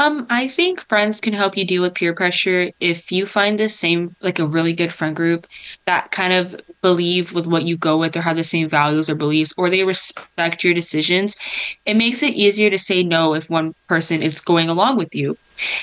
Um, 0.00 0.26
I 0.30 0.46
think 0.46 0.80
friends 0.80 1.20
can 1.20 1.32
help 1.32 1.56
you 1.56 1.64
deal 1.64 1.82
with 1.82 1.94
peer 1.94 2.12
pressure 2.12 2.70
if 2.78 3.10
you 3.10 3.26
find 3.26 3.58
the 3.58 3.68
same, 3.68 4.14
like 4.20 4.38
a 4.38 4.46
really 4.46 4.72
good 4.72 4.92
friend 4.92 5.14
group 5.14 5.46
that 5.86 6.12
kind 6.12 6.32
of 6.32 6.60
believe 6.82 7.32
with 7.32 7.48
what 7.48 7.64
you 7.64 7.76
go 7.76 7.98
with 7.98 8.16
or 8.16 8.20
have 8.20 8.36
the 8.36 8.44
same 8.44 8.68
values 8.68 9.10
or 9.10 9.16
beliefs, 9.16 9.52
or 9.56 9.68
they 9.68 9.82
respect 9.82 10.62
your 10.62 10.74
decisions. 10.74 11.36
It 11.84 11.94
makes 11.94 12.22
it 12.22 12.34
easier 12.34 12.70
to 12.70 12.78
say 12.78 13.02
no 13.02 13.34
if 13.34 13.50
one 13.50 13.74
person 13.88 14.22
is 14.22 14.40
going 14.40 14.68
along 14.68 14.96
with 14.96 15.14
you. 15.16 15.36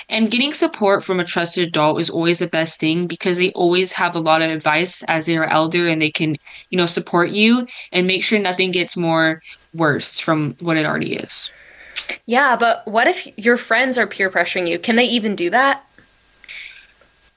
And 0.10 0.32
getting 0.32 0.54
support 0.54 1.04
from 1.04 1.20
a 1.20 1.26
trusted 1.26 1.68
adult 1.68 2.00
is 2.00 2.10
always 2.10 2.40
the 2.40 2.48
best 2.48 2.80
thing 2.80 3.08
because 3.08 3.38
they 3.38 3.52
always 3.52 3.92
have 3.94 4.16
a 4.16 4.20
lot 4.20 4.42
of 4.42 4.50
advice 4.50 5.04
as 5.04 5.26
they 5.26 5.38
are 5.38 5.46
elder 5.46 5.88
and 5.88 6.02
they 6.02 6.12
can, 6.12 6.36
you 6.70 6.78
know, 6.78 6.86
support 6.86 7.30
you 7.30 7.68
and 7.92 8.08
make 8.08 8.24
sure 8.24 8.40
nothing 8.40 8.72
gets 8.72 8.96
more 8.96 9.42
worse 9.74 10.20
from 10.20 10.56
what 10.60 10.78
it 10.78 10.86
already 10.86 11.16
is. 11.16 11.52
Yeah, 12.26 12.56
but 12.56 12.88
what 12.88 13.08
if 13.08 13.28
your 13.38 13.58
friends 13.58 13.98
are 13.98 14.08
peer 14.08 14.30
pressuring 14.30 14.68
you? 14.68 14.80
Can 14.80 14.96
they 14.96 15.06
even 15.06 15.36
do 15.36 15.50
that? 15.50 15.86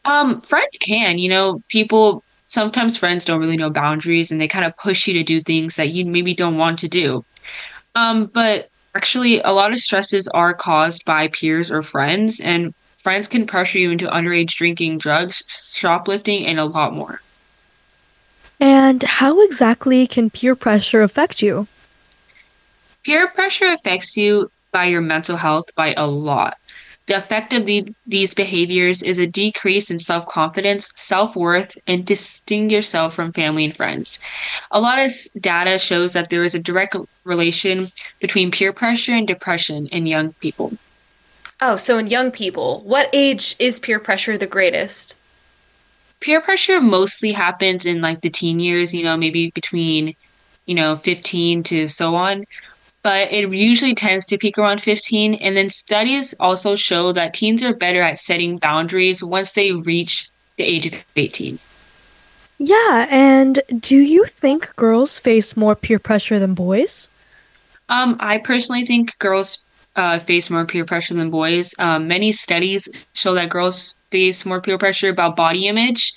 Um, 0.05 0.40
friends 0.40 0.79
can, 0.79 1.18
you 1.18 1.29
know, 1.29 1.62
people 1.68 2.22
sometimes 2.48 2.96
friends 2.96 3.24
don't 3.24 3.40
really 3.40 3.57
know 3.57 3.70
boundaries 3.70 4.31
and 4.31 4.40
they 4.40 4.48
kind 4.48 4.64
of 4.64 4.77
push 4.77 5.07
you 5.07 5.14
to 5.14 5.22
do 5.22 5.40
things 5.40 5.77
that 5.77 5.90
you 5.90 6.07
maybe 6.07 6.35
don't 6.35 6.57
want 6.57 6.79
to 6.81 6.88
do. 6.88 7.24
Um, 7.94 8.27
but 8.27 8.70
actually 8.99 9.41
a 9.43 9.53
lot 9.53 9.71
of 9.71 9.79
stresses 9.79 10.27
are 10.35 10.53
caused 10.53 11.05
by 11.05 11.29
peers 11.29 11.71
or 11.71 11.83
friends 11.83 12.41
and 12.41 12.75
friends 12.97 13.29
can 13.29 13.47
pressure 13.47 13.79
you 13.79 13.93
into 13.93 14.09
underage 14.09 14.57
drinking, 14.57 14.99
drugs, 14.99 15.41
shoplifting, 15.47 16.45
and 16.45 16.59
a 16.59 16.65
lot 16.65 16.93
more. 16.93 17.21
And 18.59 19.05
how 19.05 19.41
exactly 19.43 20.09
can 20.09 20.31
peer 20.31 20.57
pressure 20.57 21.03
affect 21.03 21.43
you? 21.43 21.69
Peer 23.05 23.29
pressure 23.29 23.67
affects 23.67 24.17
you 24.17 24.51
by 24.73 24.87
your 24.87 25.01
mental 25.01 25.37
health 25.37 25.73
by 25.77 25.95
a 25.97 26.09
lot. 26.09 26.59
The 27.09 27.16
effect 27.16 27.55
of 27.55 27.64
the, 27.64 27.88
these 28.07 28.35
behaviors 28.35 29.03
is 29.03 29.18
a 29.18 29.27
decrease 29.27 29.90
in 29.90 29.99
self 29.99 30.27
confidence, 30.27 30.90
self 30.94 31.35
worth, 31.35 31.77
and 31.87 32.05
distinct 32.05 32.71
yourself 32.71 33.14
from 33.14 33.33
family 33.33 33.64
and 33.64 33.75
friends. 33.75 34.21
A 34.71 34.79
lot 34.79 34.99
of 34.99 35.11
data 35.40 35.79
shows 35.79 36.12
that 36.12 36.29
there 36.29 36.44
is 36.44 36.55
a 36.55 36.59
direct 36.61 36.97
relation 37.25 37.88
between 38.21 38.51
peer 38.51 38.75
pressure 38.75 39.12
and 39.12 39.27
depression 39.27 39.87
in 39.87 40.07
young 40.07 40.35
people. 40.35 40.75
Oh, 41.62 41.77
so 41.77 41.97
in 41.97 42.09
young 42.09 42.31
people, 42.31 42.83
what 42.85 43.09
age 43.14 43.57
is 43.59 43.79
peer 43.79 43.99
pressure 43.99 44.37
the 44.37 44.47
greatest? 44.47 45.18
Peer 46.21 46.42
pressure 46.42 46.79
mostly 46.79 47.33
happens 47.33 47.87
in 47.87 48.03
like 48.03 48.21
the 48.21 48.29
teen 48.29 48.59
years, 48.59 48.92
you 48.92 49.03
know, 49.03 49.16
maybe 49.16 49.51
between, 49.51 50.14
you 50.66 50.75
know, 50.75 50.94
15 50.94 51.62
to 51.62 51.88
so 51.88 52.14
on. 52.16 52.44
But 53.09 53.33
it 53.33 53.51
usually 53.55 53.94
tends 53.94 54.27
to 54.27 54.37
peak 54.37 54.59
around 54.59 54.83
15. 54.83 55.33
And 55.37 55.57
then 55.57 55.71
studies 55.71 56.35
also 56.38 56.77
show 56.77 57.11
that 57.12 57.33
teens 57.33 57.64
are 57.64 57.73
better 57.73 58.03
at 58.03 58.18
setting 58.18 58.59
boundaries 58.59 59.25
once 59.25 59.53
they 59.53 59.73
reach 59.73 60.29
the 60.59 60.64
age 60.64 60.85
of 60.85 61.07
18. 61.16 61.59
Yeah, 62.59 63.07
and 63.09 63.61
do 63.79 63.97
you 63.97 64.27
think 64.27 64.77
girls 64.77 65.18
face 65.18 65.57
more 65.57 65.75
peer 65.75 65.99
pressure 65.99 66.38
than 66.38 66.53
boys? 66.53 67.09
Um, 67.88 68.18
I 68.21 68.37
personally 68.37 68.85
think 68.85 69.18
girls 69.18 69.64
uh, 69.97 70.18
face 70.18 70.51
more 70.51 70.66
peer 70.66 70.85
pressure 70.85 71.14
than 71.14 71.31
boys. 71.31 71.75
Um, 71.79 72.09
many 72.09 72.31
studies 72.31 73.07
show 73.14 73.33
that 73.37 73.49
girls 73.49 73.94
face 74.11 74.44
more 74.44 74.61
peer 74.61 74.77
pressure 74.77 75.09
about 75.09 75.35
body 75.35 75.66
image. 75.66 76.12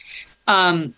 Um, 0.46 0.94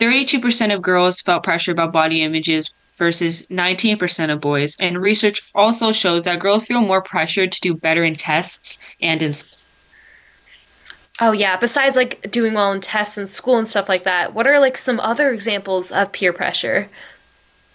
32% 0.00 0.74
of 0.74 0.82
girls 0.82 1.22
felt 1.22 1.44
pressure 1.44 1.72
about 1.72 1.94
body 1.94 2.20
images 2.20 2.74
versus 2.96 3.46
19% 3.48 4.32
of 4.32 4.40
boys. 4.40 4.76
And 4.78 5.00
research 5.00 5.42
also 5.54 5.92
shows 5.92 6.24
that 6.24 6.38
girls 6.38 6.66
feel 6.66 6.80
more 6.80 7.02
pressured 7.02 7.52
to 7.52 7.60
do 7.60 7.74
better 7.74 8.04
in 8.04 8.14
tests 8.14 8.78
and 9.00 9.22
in 9.22 9.32
school. 9.32 9.58
Oh 11.20 11.30
yeah, 11.30 11.56
besides 11.56 11.94
like 11.94 12.28
doing 12.30 12.54
well 12.54 12.72
in 12.72 12.80
tests 12.80 13.16
and 13.16 13.28
school 13.28 13.56
and 13.56 13.68
stuff 13.68 13.88
like 13.88 14.02
that, 14.02 14.34
what 14.34 14.48
are 14.48 14.58
like 14.58 14.76
some 14.76 14.98
other 14.98 15.30
examples 15.30 15.92
of 15.92 16.10
peer 16.10 16.32
pressure? 16.32 16.88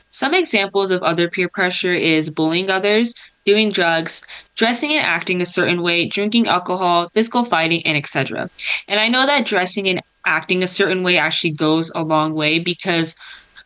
Some 0.09 0.33
examples 0.33 0.91
of 0.91 1.03
other 1.03 1.29
peer 1.29 1.47
pressure 1.47 1.93
is 1.93 2.29
bullying 2.29 2.69
others, 2.69 3.13
doing 3.45 3.71
drugs, 3.71 4.23
dressing 4.55 4.91
and 4.91 5.05
acting 5.05 5.41
a 5.41 5.45
certain 5.45 5.81
way, 5.81 6.07
drinking 6.07 6.47
alcohol, 6.47 7.09
physical 7.13 7.45
fighting, 7.45 7.85
and 7.85 7.95
etc. 7.97 8.49
And 8.89 8.99
I 8.99 9.07
know 9.07 9.25
that 9.25 9.45
dressing 9.45 9.87
and 9.87 10.01
acting 10.25 10.61
a 10.61 10.67
certain 10.67 11.03
way 11.03 11.17
actually 11.17 11.51
goes 11.51 11.91
a 11.95 12.03
long 12.03 12.33
way 12.33 12.59
because 12.59 13.15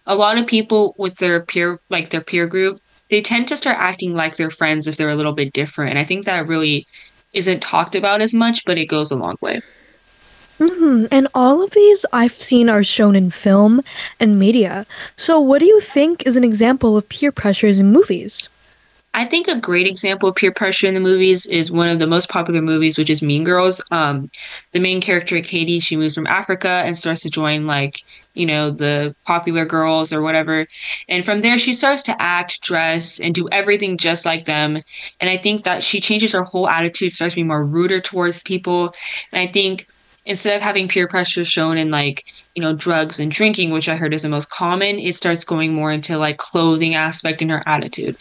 a 0.05 0.15
lot 0.15 0.37
of 0.37 0.47
people 0.47 0.95
with 0.97 1.15
their 1.15 1.41
peer 1.41 1.79
like 1.89 2.09
their 2.09 2.21
peer 2.21 2.47
group, 2.47 2.79
they 3.09 3.21
tend 3.21 3.47
to 3.47 3.57
start 3.57 3.77
acting 3.79 4.15
like 4.15 4.37
their 4.37 4.49
friends 4.49 4.87
if 4.87 4.97
they're 4.97 5.09
a 5.09 5.15
little 5.15 5.33
bit 5.33 5.53
different. 5.53 5.91
And 5.91 5.99
I 5.99 6.03
think 6.03 6.25
that 6.25 6.47
really 6.47 6.87
isn't 7.33 7.61
talked 7.61 7.95
about 7.95 8.21
as 8.21 8.33
much, 8.33 8.65
but 8.65 8.77
it 8.77 8.85
goes 8.85 9.11
a 9.11 9.15
long 9.15 9.35
way. 9.41 9.61
hmm 10.59 11.05
And 11.11 11.27
all 11.33 11.63
of 11.63 11.71
these 11.71 12.05
I've 12.13 12.31
seen 12.31 12.69
are 12.69 12.83
shown 12.83 13.15
in 13.15 13.31
film 13.31 13.81
and 14.19 14.39
media. 14.39 14.85
So, 15.15 15.39
what 15.39 15.59
do 15.59 15.65
you 15.65 15.79
think 15.79 16.25
is 16.25 16.37
an 16.37 16.43
example 16.43 16.95
of 16.95 17.09
peer 17.09 17.31
pressures 17.31 17.79
in 17.79 17.91
movies? 17.91 18.49
I 19.15 19.25
think 19.25 19.47
a 19.47 19.59
great 19.59 19.85
example 19.85 20.29
of 20.29 20.35
peer 20.35 20.51
pressure 20.51 20.87
in 20.87 20.95
the 20.95 20.99
movies 20.99 21.45
is 21.45 21.71
one 21.71 21.87
of 21.87 21.99
the 21.99 22.07
most 22.07 22.29
popular 22.29 22.63
movies, 22.63 22.97
which 22.97 23.11
is 23.11 23.21
Mean 23.21 23.43
Girls. 23.43 23.79
Um, 23.91 24.31
the 24.71 24.79
main 24.79 25.01
character, 25.01 25.39
Cady, 25.41 25.79
she 25.79 25.95
moves 25.95 26.15
from 26.15 26.25
Africa 26.25 26.81
and 26.83 26.97
starts 26.97 27.21
to 27.21 27.29
join 27.29 27.67
like 27.67 28.01
you 28.33 28.45
know 28.45 28.69
the 28.69 29.15
popular 29.25 29.65
girls 29.65 30.11
or 30.13 30.21
whatever, 30.21 30.67
and 31.07 31.25
from 31.25 31.41
there 31.41 31.57
she 31.57 31.73
starts 31.73 32.03
to 32.03 32.21
act, 32.21 32.61
dress, 32.61 33.19
and 33.19 33.33
do 33.35 33.47
everything 33.51 33.97
just 33.97 34.25
like 34.25 34.45
them. 34.45 34.77
And 35.19 35.29
I 35.29 35.37
think 35.37 35.63
that 35.63 35.83
she 35.83 35.99
changes 35.99 36.33
her 36.33 36.43
whole 36.43 36.67
attitude, 36.67 37.11
starts 37.11 37.33
to 37.33 37.41
be 37.41 37.43
more 37.43 37.65
ruder 37.65 37.99
towards 37.99 38.43
people. 38.43 38.93
And 39.31 39.41
I 39.41 39.47
think 39.47 39.87
instead 40.25 40.55
of 40.55 40.61
having 40.61 40.87
peer 40.87 41.07
pressure 41.07 41.43
shown 41.43 41.77
in 41.77 41.91
like 41.91 42.25
you 42.55 42.61
know 42.61 42.73
drugs 42.73 43.19
and 43.19 43.31
drinking, 43.31 43.71
which 43.71 43.89
I 43.89 43.95
heard 43.95 44.13
is 44.13 44.23
the 44.23 44.29
most 44.29 44.49
common, 44.49 44.99
it 44.99 45.15
starts 45.15 45.43
going 45.43 45.73
more 45.73 45.91
into 45.91 46.17
like 46.17 46.37
clothing 46.37 46.95
aspect 46.95 47.41
in 47.41 47.49
her 47.49 47.63
attitude. 47.65 48.17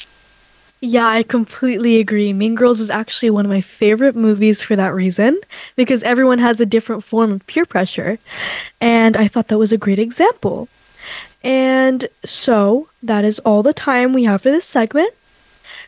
Yeah, 0.84 1.06
I 1.06 1.22
completely 1.22 2.00
agree. 2.00 2.32
Mean 2.32 2.56
Girls 2.56 2.80
is 2.80 2.90
actually 2.90 3.30
one 3.30 3.46
of 3.46 3.50
my 3.50 3.60
favorite 3.60 4.16
movies 4.16 4.62
for 4.62 4.74
that 4.74 4.92
reason, 4.92 5.38
because 5.76 6.02
everyone 6.02 6.40
has 6.40 6.60
a 6.60 6.66
different 6.66 7.04
form 7.04 7.30
of 7.30 7.46
peer 7.46 7.64
pressure. 7.64 8.18
And 8.80 9.16
I 9.16 9.28
thought 9.28 9.46
that 9.46 9.58
was 9.58 9.72
a 9.72 9.78
great 9.78 10.00
example. 10.00 10.68
And 11.44 12.06
so, 12.24 12.88
that 13.00 13.24
is 13.24 13.38
all 13.40 13.62
the 13.62 13.72
time 13.72 14.12
we 14.12 14.24
have 14.24 14.42
for 14.42 14.50
this 14.50 14.64
segment. 14.64 15.14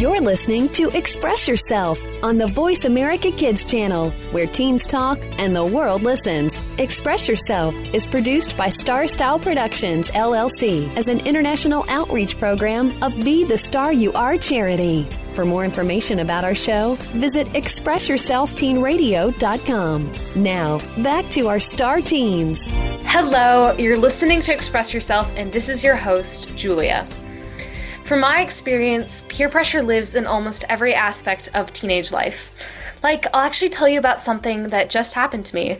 You're 0.00 0.22
listening 0.22 0.70
to 0.70 0.88
Express 0.96 1.46
Yourself 1.46 2.00
on 2.24 2.38
the 2.38 2.46
Voice 2.46 2.86
America 2.86 3.30
Kids 3.30 3.66
channel, 3.66 4.08
where 4.32 4.46
teens 4.46 4.86
talk 4.86 5.18
and 5.38 5.54
the 5.54 5.66
world 5.66 6.00
listens. 6.00 6.58
Express 6.78 7.28
Yourself 7.28 7.74
is 7.92 8.06
produced 8.06 8.56
by 8.56 8.70
Star 8.70 9.06
Style 9.06 9.38
Productions, 9.38 10.10
LLC, 10.12 10.88
as 10.96 11.08
an 11.08 11.20
international 11.26 11.84
outreach 11.90 12.38
program 12.38 12.90
of 13.02 13.14
Be 13.22 13.44
the 13.44 13.58
Star 13.58 13.92
You 13.92 14.10
Are 14.14 14.38
charity. 14.38 15.02
For 15.34 15.44
more 15.44 15.66
information 15.66 16.20
about 16.20 16.44
our 16.44 16.54
show, 16.54 16.94
visit 17.12 17.46
ExpressYourselfTeenRadio.com. 17.48 20.42
Now, 20.42 20.78
back 21.02 21.28
to 21.28 21.48
our 21.48 21.60
star 21.60 22.00
teens. 22.00 22.66
Hello, 23.04 23.76
you're 23.76 23.98
listening 23.98 24.40
to 24.40 24.54
Express 24.54 24.94
Yourself, 24.94 25.30
and 25.36 25.52
this 25.52 25.68
is 25.68 25.84
your 25.84 25.96
host, 25.96 26.56
Julia. 26.56 27.06
From 28.10 28.18
my 28.18 28.40
experience, 28.40 29.22
peer 29.28 29.48
pressure 29.48 29.82
lives 29.82 30.16
in 30.16 30.26
almost 30.26 30.64
every 30.68 30.92
aspect 30.92 31.48
of 31.54 31.72
teenage 31.72 32.10
life. 32.10 32.68
Like, 33.04 33.24
I'll 33.32 33.46
actually 33.46 33.68
tell 33.68 33.88
you 33.88 34.00
about 34.00 34.20
something 34.20 34.64
that 34.64 34.90
just 34.90 35.14
happened 35.14 35.46
to 35.46 35.54
me. 35.54 35.78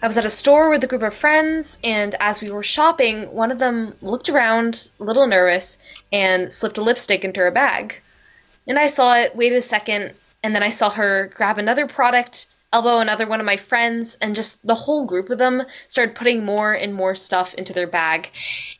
I 0.00 0.06
was 0.06 0.16
at 0.16 0.24
a 0.24 0.30
store 0.30 0.70
with 0.70 0.84
a 0.84 0.86
group 0.86 1.02
of 1.02 1.16
friends, 1.16 1.80
and 1.82 2.14
as 2.20 2.40
we 2.40 2.48
were 2.48 2.62
shopping, 2.62 3.24
one 3.34 3.50
of 3.50 3.58
them 3.58 3.96
looked 4.02 4.28
around, 4.28 4.92
a 5.00 5.02
little 5.02 5.26
nervous, 5.26 5.78
and 6.12 6.52
slipped 6.52 6.78
a 6.78 6.80
lipstick 6.80 7.24
into 7.24 7.40
her 7.40 7.50
bag. 7.50 8.00
And 8.68 8.78
I 8.78 8.86
saw 8.86 9.16
it, 9.16 9.34
waited 9.34 9.58
a 9.58 9.60
second, 9.60 10.12
and 10.44 10.54
then 10.54 10.62
I 10.62 10.70
saw 10.70 10.90
her 10.90 11.32
grab 11.34 11.58
another 11.58 11.88
product, 11.88 12.46
elbow 12.72 13.00
another 13.00 13.26
one 13.26 13.40
of 13.40 13.46
my 13.46 13.56
friends, 13.56 14.16
and 14.22 14.36
just 14.36 14.64
the 14.64 14.76
whole 14.76 15.06
group 15.06 15.28
of 15.28 15.38
them 15.38 15.64
started 15.88 16.14
putting 16.14 16.44
more 16.44 16.72
and 16.72 16.94
more 16.94 17.16
stuff 17.16 17.52
into 17.54 17.72
their 17.72 17.88
bag. 17.88 18.30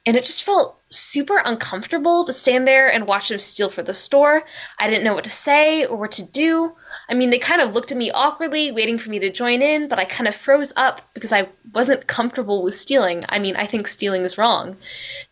And 0.06 0.16
it 0.16 0.22
just 0.22 0.44
felt 0.44 0.80
super 0.94 1.40
uncomfortable 1.44 2.24
to 2.24 2.32
stand 2.32 2.66
there 2.66 2.92
and 2.92 3.08
watch 3.08 3.28
them 3.28 3.38
steal 3.38 3.68
for 3.68 3.82
the 3.82 3.94
store. 3.94 4.44
I 4.78 4.88
didn't 4.88 5.04
know 5.04 5.14
what 5.14 5.24
to 5.24 5.30
say 5.30 5.84
or 5.84 5.96
what 5.96 6.12
to 6.12 6.24
do. 6.24 6.76
I 7.08 7.14
mean, 7.14 7.30
they 7.30 7.38
kind 7.38 7.60
of 7.60 7.74
looked 7.74 7.92
at 7.92 7.98
me 7.98 8.10
awkwardly, 8.12 8.70
waiting 8.70 8.98
for 8.98 9.10
me 9.10 9.18
to 9.18 9.30
join 9.30 9.62
in, 9.62 9.88
but 9.88 9.98
I 9.98 10.04
kind 10.04 10.28
of 10.28 10.34
froze 10.34 10.72
up 10.76 11.02
because 11.14 11.32
I 11.32 11.48
wasn't 11.72 12.06
comfortable 12.06 12.62
with 12.62 12.74
stealing. 12.74 13.24
I 13.28 13.38
mean, 13.38 13.56
I 13.56 13.66
think 13.66 13.86
stealing 13.86 14.22
is 14.22 14.38
wrong. 14.38 14.76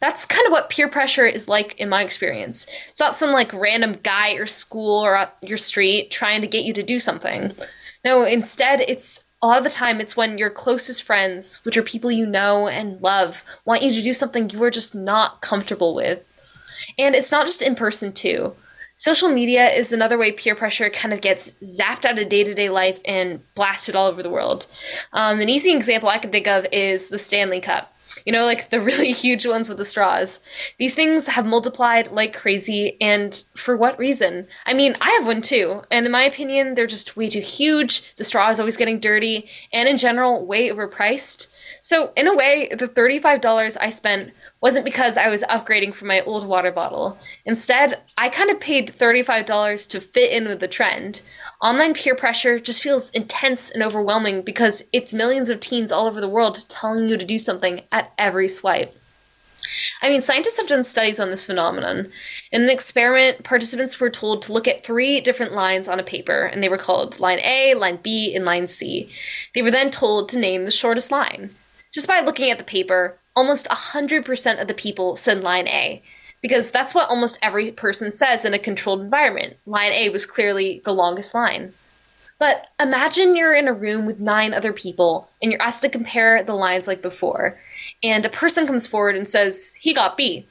That's 0.00 0.26
kind 0.26 0.46
of 0.46 0.52
what 0.52 0.70
peer 0.70 0.88
pressure 0.88 1.26
is 1.26 1.48
like 1.48 1.78
in 1.78 1.88
my 1.88 2.02
experience. 2.02 2.66
It's 2.88 3.00
not 3.00 3.14
some 3.14 3.32
like 3.32 3.52
random 3.52 3.96
guy 4.02 4.32
or 4.32 4.46
school 4.46 5.00
or 5.00 5.30
your 5.42 5.58
street 5.58 6.10
trying 6.10 6.40
to 6.40 6.48
get 6.48 6.64
you 6.64 6.72
to 6.74 6.82
do 6.82 6.98
something. 6.98 7.52
No, 8.04 8.24
instead, 8.24 8.80
it's 8.80 9.24
a 9.42 9.46
lot 9.46 9.58
of 9.58 9.64
the 9.64 9.70
time 9.70 10.00
it's 10.00 10.16
when 10.16 10.38
your 10.38 10.50
closest 10.50 11.02
friends, 11.02 11.64
which 11.64 11.76
are 11.76 11.82
people 11.82 12.12
you 12.12 12.26
know 12.26 12.68
and 12.68 13.02
love, 13.02 13.42
want 13.64 13.82
you 13.82 13.90
to 13.92 14.02
do 14.02 14.12
something 14.12 14.48
you 14.50 14.62
are 14.62 14.70
just 14.70 14.94
not 14.94 15.40
comfortable 15.40 15.94
with. 15.94 16.24
And 16.96 17.14
it's 17.14 17.32
not 17.32 17.46
just 17.46 17.60
in 17.60 17.74
person, 17.74 18.12
too. 18.12 18.54
Social 18.94 19.28
media 19.28 19.68
is 19.68 19.92
another 19.92 20.18
way 20.18 20.32
peer 20.32 20.54
pressure 20.54 20.88
kind 20.90 21.12
of 21.12 21.22
gets 21.22 21.78
zapped 21.78 22.04
out 22.04 22.18
of 22.18 22.28
day 22.28 22.44
to 22.44 22.54
day 22.54 22.68
life 22.68 23.00
and 23.04 23.40
blasted 23.54 23.96
all 23.96 24.06
over 24.06 24.22
the 24.22 24.30
world. 24.30 24.66
Um, 25.12 25.40
an 25.40 25.48
easy 25.48 25.72
example 25.72 26.08
I 26.08 26.18
can 26.18 26.30
think 26.30 26.46
of 26.46 26.66
is 26.70 27.08
the 27.08 27.18
Stanley 27.18 27.60
Cup. 27.60 27.91
You 28.24 28.32
know, 28.32 28.44
like 28.44 28.70
the 28.70 28.80
really 28.80 29.12
huge 29.24 29.46
ones 29.46 29.68
with 29.68 29.78
the 29.78 29.84
straws. 29.84 30.40
These 30.78 30.94
things 30.94 31.26
have 31.28 31.46
multiplied 31.46 32.10
like 32.10 32.34
crazy, 32.34 32.96
and 33.00 33.34
for 33.54 33.76
what 33.76 33.98
reason? 33.98 34.46
I 34.66 34.74
mean, 34.74 34.94
I 35.00 35.10
have 35.10 35.26
one 35.26 35.42
too, 35.42 35.82
and 35.90 36.06
in 36.06 36.12
my 36.12 36.24
opinion, 36.24 36.74
they're 36.74 36.86
just 36.86 37.16
way 37.16 37.28
too 37.28 37.40
huge. 37.40 38.14
The 38.16 38.24
straw 38.24 38.50
is 38.50 38.60
always 38.60 38.76
getting 38.76 39.00
dirty, 39.00 39.48
and 39.72 39.88
in 39.88 39.96
general, 39.96 40.44
way 40.46 40.68
overpriced. 40.68 41.48
So, 41.80 42.12
in 42.16 42.28
a 42.28 42.34
way, 42.34 42.68
the 42.70 42.86
$35 42.86 43.76
I 43.80 43.90
spent 43.90 44.32
wasn't 44.62 44.84
because 44.84 45.16
I 45.16 45.28
was 45.28 45.42
upgrading 45.50 45.92
from 45.92 46.08
my 46.08 46.20
old 46.20 46.46
water 46.46 46.70
bottle. 46.70 47.18
Instead, 47.44 48.00
I 48.16 48.28
kind 48.28 48.48
of 48.48 48.60
paid 48.60 48.88
$35 48.88 49.88
to 49.90 50.00
fit 50.00 50.30
in 50.30 50.46
with 50.46 50.60
the 50.60 50.68
trend. 50.68 51.20
Online 51.60 51.94
peer 51.94 52.14
pressure 52.14 52.60
just 52.60 52.82
feels 52.82 53.10
intense 53.10 53.72
and 53.72 53.82
overwhelming 53.82 54.42
because 54.42 54.88
it's 54.92 55.12
millions 55.12 55.50
of 55.50 55.60
teens 55.60 55.90
all 55.90 56.06
over 56.06 56.20
the 56.20 56.28
world 56.28 56.64
telling 56.68 57.08
you 57.08 57.16
to 57.16 57.26
do 57.26 57.38
something 57.38 57.82
at 57.90 58.12
every 58.16 58.48
swipe. 58.48 58.96
I 60.00 60.08
mean, 60.08 60.20
scientists 60.20 60.58
have 60.58 60.68
done 60.68 60.84
studies 60.84 61.18
on 61.18 61.30
this 61.30 61.44
phenomenon. 61.44 62.10
In 62.50 62.62
an 62.62 62.70
experiment, 62.70 63.44
participants 63.44 63.98
were 63.98 64.10
told 64.10 64.42
to 64.42 64.52
look 64.52 64.68
at 64.68 64.84
three 64.84 65.20
different 65.20 65.54
lines 65.54 65.88
on 65.88 65.98
a 65.98 66.04
paper, 66.04 66.44
and 66.44 66.62
they 66.62 66.68
were 66.68 66.78
called 66.78 67.20
line 67.20 67.38
A, 67.42 67.74
line 67.74 67.98
B, 68.02 68.34
and 68.34 68.44
line 68.44 68.66
C. 68.66 69.10
They 69.54 69.62
were 69.62 69.70
then 69.70 69.90
told 69.90 70.28
to 70.28 70.38
name 70.38 70.64
the 70.64 70.70
shortest 70.70 71.10
line. 71.10 71.50
Just 71.92 72.08
by 72.08 72.20
looking 72.20 72.50
at 72.50 72.58
the 72.58 72.64
paper, 72.64 73.18
almost 73.34 73.68
100% 73.68 74.60
of 74.60 74.68
the 74.68 74.74
people 74.74 75.16
said 75.16 75.42
line 75.42 75.68
A 75.68 76.02
because 76.40 76.70
that's 76.70 76.94
what 76.94 77.08
almost 77.08 77.38
every 77.40 77.70
person 77.70 78.10
says 78.10 78.44
in 78.44 78.52
a 78.52 78.58
controlled 78.58 79.00
environment. 79.00 79.56
Line 79.64 79.92
A 79.92 80.10
was 80.10 80.26
clearly 80.26 80.82
the 80.84 80.92
longest 80.92 81.34
line. 81.34 81.72
But 82.38 82.68
imagine 82.80 83.36
you're 83.36 83.54
in 83.54 83.68
a 83.68 83.72
room 83.72 84.04
with 84.04 84.18
nine 84.18 84.52
other 84.52 84.72
people 84.72 85.30
and 85.40 85.52
you're 85.52 85.62
asked 85.62 85.82
to 85.82 85.88
compare 85.88 86.42
the 86.42 86.56
lines 86.56 86.88
like 86.88 87.00
before, 87.00 87.56
and 88.02 88.26
a 88.26 88.28
person 88.28 88.66
comes 88.66 88.86
forward 88.86 89.14
and 89.14 89.28
says, 89.28 89.72
he 89.78 89.94
got 89.94 90.16
B. 90.16 90.46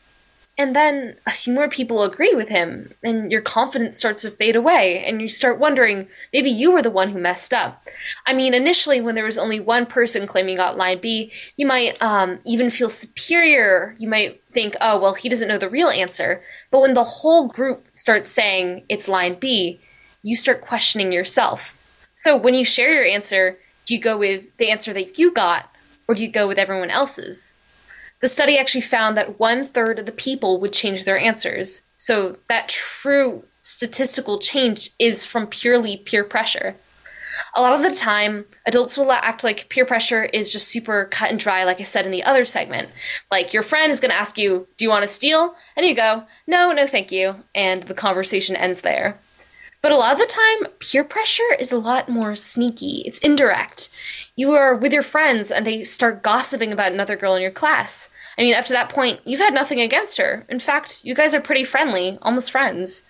And 0.57 0.75
then 0.75 1.15
a 1.25 1.31
few 1.31 1.53
more 1.53 1.69
people 1.69 2.03
agree 2.03 2.35
with 2.35 2.49
him, 2.49 2.91
and 3.01 3.31
your 3.31 3.41
confidence 3.41 3.97
starts 3.97 4.21
to 4.23 4.29
fade 4.29 4.55
away, 4.55 5.03
and 5.05 5.21
you 5.21 5.29
start 5.29 5.59
wondering 5.59 6.07
maybe 6.33 6.51
you 6.51 6.71
were 6.71 6.81
the 6.81 6.91
one 6.91 7.09
who 7.09 7.19
messed 7.19 7.53
up. 7.53 7.87
I 8.27 8.33
mean, 8.33 8.53
initially, 8.53 8.99
when 8.99 9.15
there 9.15 9.23
was 9.25 9.37
only 9.37 9.59
one 9.59 9.85
person 9.85 10.27
claiming 10.27 10.57
got 10.57 10.77
line 10.77 10.99
B, 10.99 11.31
you 11.55 11.65
might 11.65 11.99
um, 12.01 12.39
even 12.45 12.69
feel 12.69 12.89
superior. 12.89 13.95
You 13.97 14.09
might 14.09 14.43
think, 14.51 14.75
oh, 14.81 14.99
well, 14.99 15.13
he 15.13 15.29
doesn't 15.29 15.47
know 15.47 15.57
the 15.57 15.69
real 15.69 15.89
answer. 15.89 16.43
But 16.69 16.81
when 16.81 16.93
the 16.93 17.03
whole 17.05 17.47
group 17.47 17.87
starts 17.93 18.29
saying 18.29 18.83
it's 18.89 19.07
line 19.07 19.35
B, 19.39 19.79
you 20.21 20.35
start 20.35 20.61
questioning 20.61 21.11
yourself. 21.13 22.07
So 22.13 22.35
when 22.35 22.53
you 22.53 22.65
share 22.65 22.93
your 22.93 23.05
answer, 23.05 23.57
do 23.85 23.95
you 23.95 24.01
go 24.01 24.17
with 24.17 24.55
the 24.57 24.69
answer 24.69 24.93
that 24.93 25.17
you 25.17 25.31
got, 25.31 25.73
or 26.07 26.13
do 26.13 26.21
you 26.21 26.29
go 26.29 26.47
with 26.47 26.59
everyone 26.59 26.91
else's? 26.91 27.57
The 28.21 28.27
study 28.27 28.57
actually 28.57 28.81
found 28.81 29.17
that 29.17 29.39
one 29.39 29.65
third 29.65 29.99
of 29.99 30.05
the 30.05 30.11
people 30.11 30.59
would 30.59 30.73
change 30.73 31.05
their 31.05 31.17
answers. 31.17 31.81
So 31.95 32.37
that 32.47 32.69
true 32.69 33.43
statistical 33.61 34.39
change 34.39 34.91
is 34.99 35.25
from 35.25 35.47
purely 35.47 35.97
peer 35.97 36.23
pressure. 36.23 36.75
A 37.55 37.61
lot 37.61 37.73
of 37.73 37.81
the 37.81 37.95
time, 37.95 38.45
adults 38.65 38.97
will 38.97 39.11
act 39.11 39.43
like 39.43 39.69
peer 39.69 39.85
pressure 39.85 40.25
is 40.25 40.51
just 40.51 40.67
super 40.67 41.05
cut 41.05 41.31
and 41.31 41.39
dry, 41.39 41.63
like 41.63 41.79
I 41.79 41.83
said 41.83 42.05
in 42.05 42.11
the 42.11 42.23
other 42.23 42.45
segment. 42.45 42.89
Like 43.31 43.53
your 43.53 43.63
friend 43.63 43.91
is 43.91 43.99
going 43.99 44.11
to 44.11 44.17
ask 44.17 44.37
you, 44.37 44.67
Do 44.77 44.85
you 44.85 44.89
want 44.89 45.03
to 45.03 45.07
steal? 45.07 45.55
And 45.75 45.85
you 45.85 45.95
go, 45.95 46.23
No, 46.45 46.71
no, 46.71 46.85
thank 46.85 47.11
you. 47.11 47.35
And 47.55 47.83
the 47.83 47.93
conversation 47.93 48.55
ends 48.55 48.81
there. 48.81 49.19
But 49.81 49.91
a 49.91 49.97
lot 49.97 50.13
of 50.13 50.19
the 50.19 50.27
time, 50.27 50.71
peer 50.79 51.03
pressure 51.03 51.55
is 51.57 51.71
a 51.71 51.79
lot 51.79 52.07
more 52.07 52.35
sneaky. 52.35 53.01
It's 53.05 53.17
indirect. 53.19 53.89
You 54.35 54.53
are 54.53 54.75
with 54.75 54.93
your 54.93 55.03
friends 55.03 55.51
and 55.51 55.67
they 55.67 55.83
start 55.83 56.23
gossiping 56.23 56.71
about 56.71 56.91
another 56.91 57.15
girl 57.15 57.35
in 57.35 57.41
your 57.41 57.51
class. 57.51 58.09
I 58.37 58.43
mean, 58.43 58.55
up 58.55 58.65
to 58.65 58.73
that 58.73 58.89
point, 58.89 59.19
you've 59.25 59.41
had 59.41 59.53
nothing 59.53 59.81
against 59.81 60.17
her. 60.17 60.45
In 60.47 60.59
fact, 60.59 61.03
you 61.03 61.13
guys 61.13 61.33
are 61.33 61.41
pretty 61.41 61.65
friendly, 61.65 62.17
almost 62.21 62.51
friends. 62.51 63.03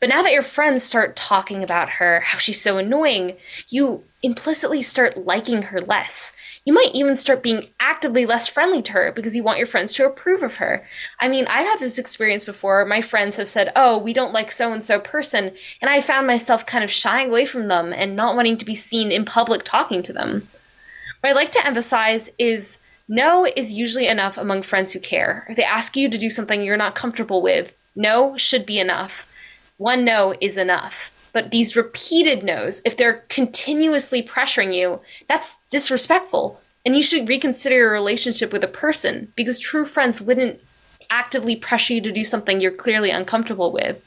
But 0.00 0.08
now 0.08 0.22
that 0.22 0.32
your 0.32 0.42
friends 0.42 0.82
start 0.82 1.16
talking 1.16 1.62
about 1.62 1.88
her, 1.90 2.20
how 2.20 2.38
she's 2.38 2.60
so 2.60 2.76
annoying, 2.76 3.36
you 3.68 4.04
implicitly 4.22 4.82
start 4.82 5.16
liking 5.16 5.62
her 5.62 5.80
less. 5.80 6.32
You 6.64 6.72
might 6.72 6.94
even 6.94 7.14
start 7.14 7.42
being 7.42 7.66
actively 7.78 8.26
less 8.26 8.48
friendly 8.48 8.82
to 8.82 8.92
her 8.92 9.12
because 9.12 9.36
you 9.36 9.42
want 9.42 9.58
your 9.58 9.66
friends 9.66 9.92
to 9.94 10.06
approve 10.06 10.42
of 10.42 10.56
her. 10.56 10.84
I 11.20 11.28
mean, 11.28 11.46
I've 11.48 11.66
had 11.66 11.78
this 11.78 11.98
experience 11.98 12.44
before. 12.44 12.84
My 12.84 13.00
friends 13.00 13.36
have 13.36 13.48
said, 13.48 13.70
Oh, 13.76 13.96
we 13.96 14.12
don't 14.12 14.32
like 14.32 14.50
so 14.50 14.72
and 14.72 14.84
so 14.84 14.98
person. 14.98 15.52
And 15.80 15.90
I 15.90 16.00
found 16.00 16.26
myself 16.26 16.66
kind 16.66 16.82
of 16.82 16.90
shying 16.90 17.28
away 17.28 17.44
from 17.44 17.68
them 17.68 17.92
and 17.92 18.16
not 18.16 18.34
wanting 18.34 18.58
to 18.58 18.64
be 18.64 18.74
seen 18.74 19.12
in 19.12 19.24
public 19.24 19.62
talking 19.62 20.02
to 20.02 20.12
them. 20.12 20.48
What 21.24 21.30
I'd 21.30 21.36
like 21.36 21.52
to 21.52 21.66
emphasize 21.66 22.30
is 22.38 22.80
no 23.08 23.46
is 23.46 23.72
usually 23.72 24.08
enough 24.08 24.36
among 24.36 24.60
friends 24.60 24.92
who 24.92 25.00
care. 25.00 25.46
If 25.48 25.56
they 25.56 25.64
ask 25.64 25.96
you 25.96 26.10
to 26.10 26.18
do 26.18 26.28
something 26.28 26.62
you're 26.62 26.76
not 26.76 26.94
comfortable 26.94 27.40
with, 27.40 27.74
no 27.96 28.36
should 28.36 28.66
be 28.66 28.78
enough. 28.78 29.32
One 29.78 30.04
no 30.04 30.34
is 30.42 30.58
enough. 30.58 31.30
But 31.32 31.50
these 31.50 31.76
repeated 31.76 32.44
no's, 32.44 32.82
if 32.84 32.94
they're 32.94 33.24
continuously 33.30 34.22
pressuring 34.22 34.74
you, 34.74 35.00
that's 35.26 35.62
disrespectful. 35.70 36.60
And 36.84 36.94
you 36.94 37.02
should 37.02 37.26
reconsider 37.26 37.76
your 37.76 37.92
relationship 37.92 38.52
with 38.52 38.62
a 38.62 38.68
person 38.68 39.32
because 39.34 39.58
true 39.58 39.86
friends 39.86 40.20
wouldn't 40.20 40.60
actively 41.10 41.56
pressure 41.56 41.94
you 41.94 42.00
to 42.02 42.12
do 42.12 42.24
something 42.24 42.60
you're 42.60 42.70
clearly 42.70 43.10
uncomfortable 43.10 43.72
with. 43.72 44.04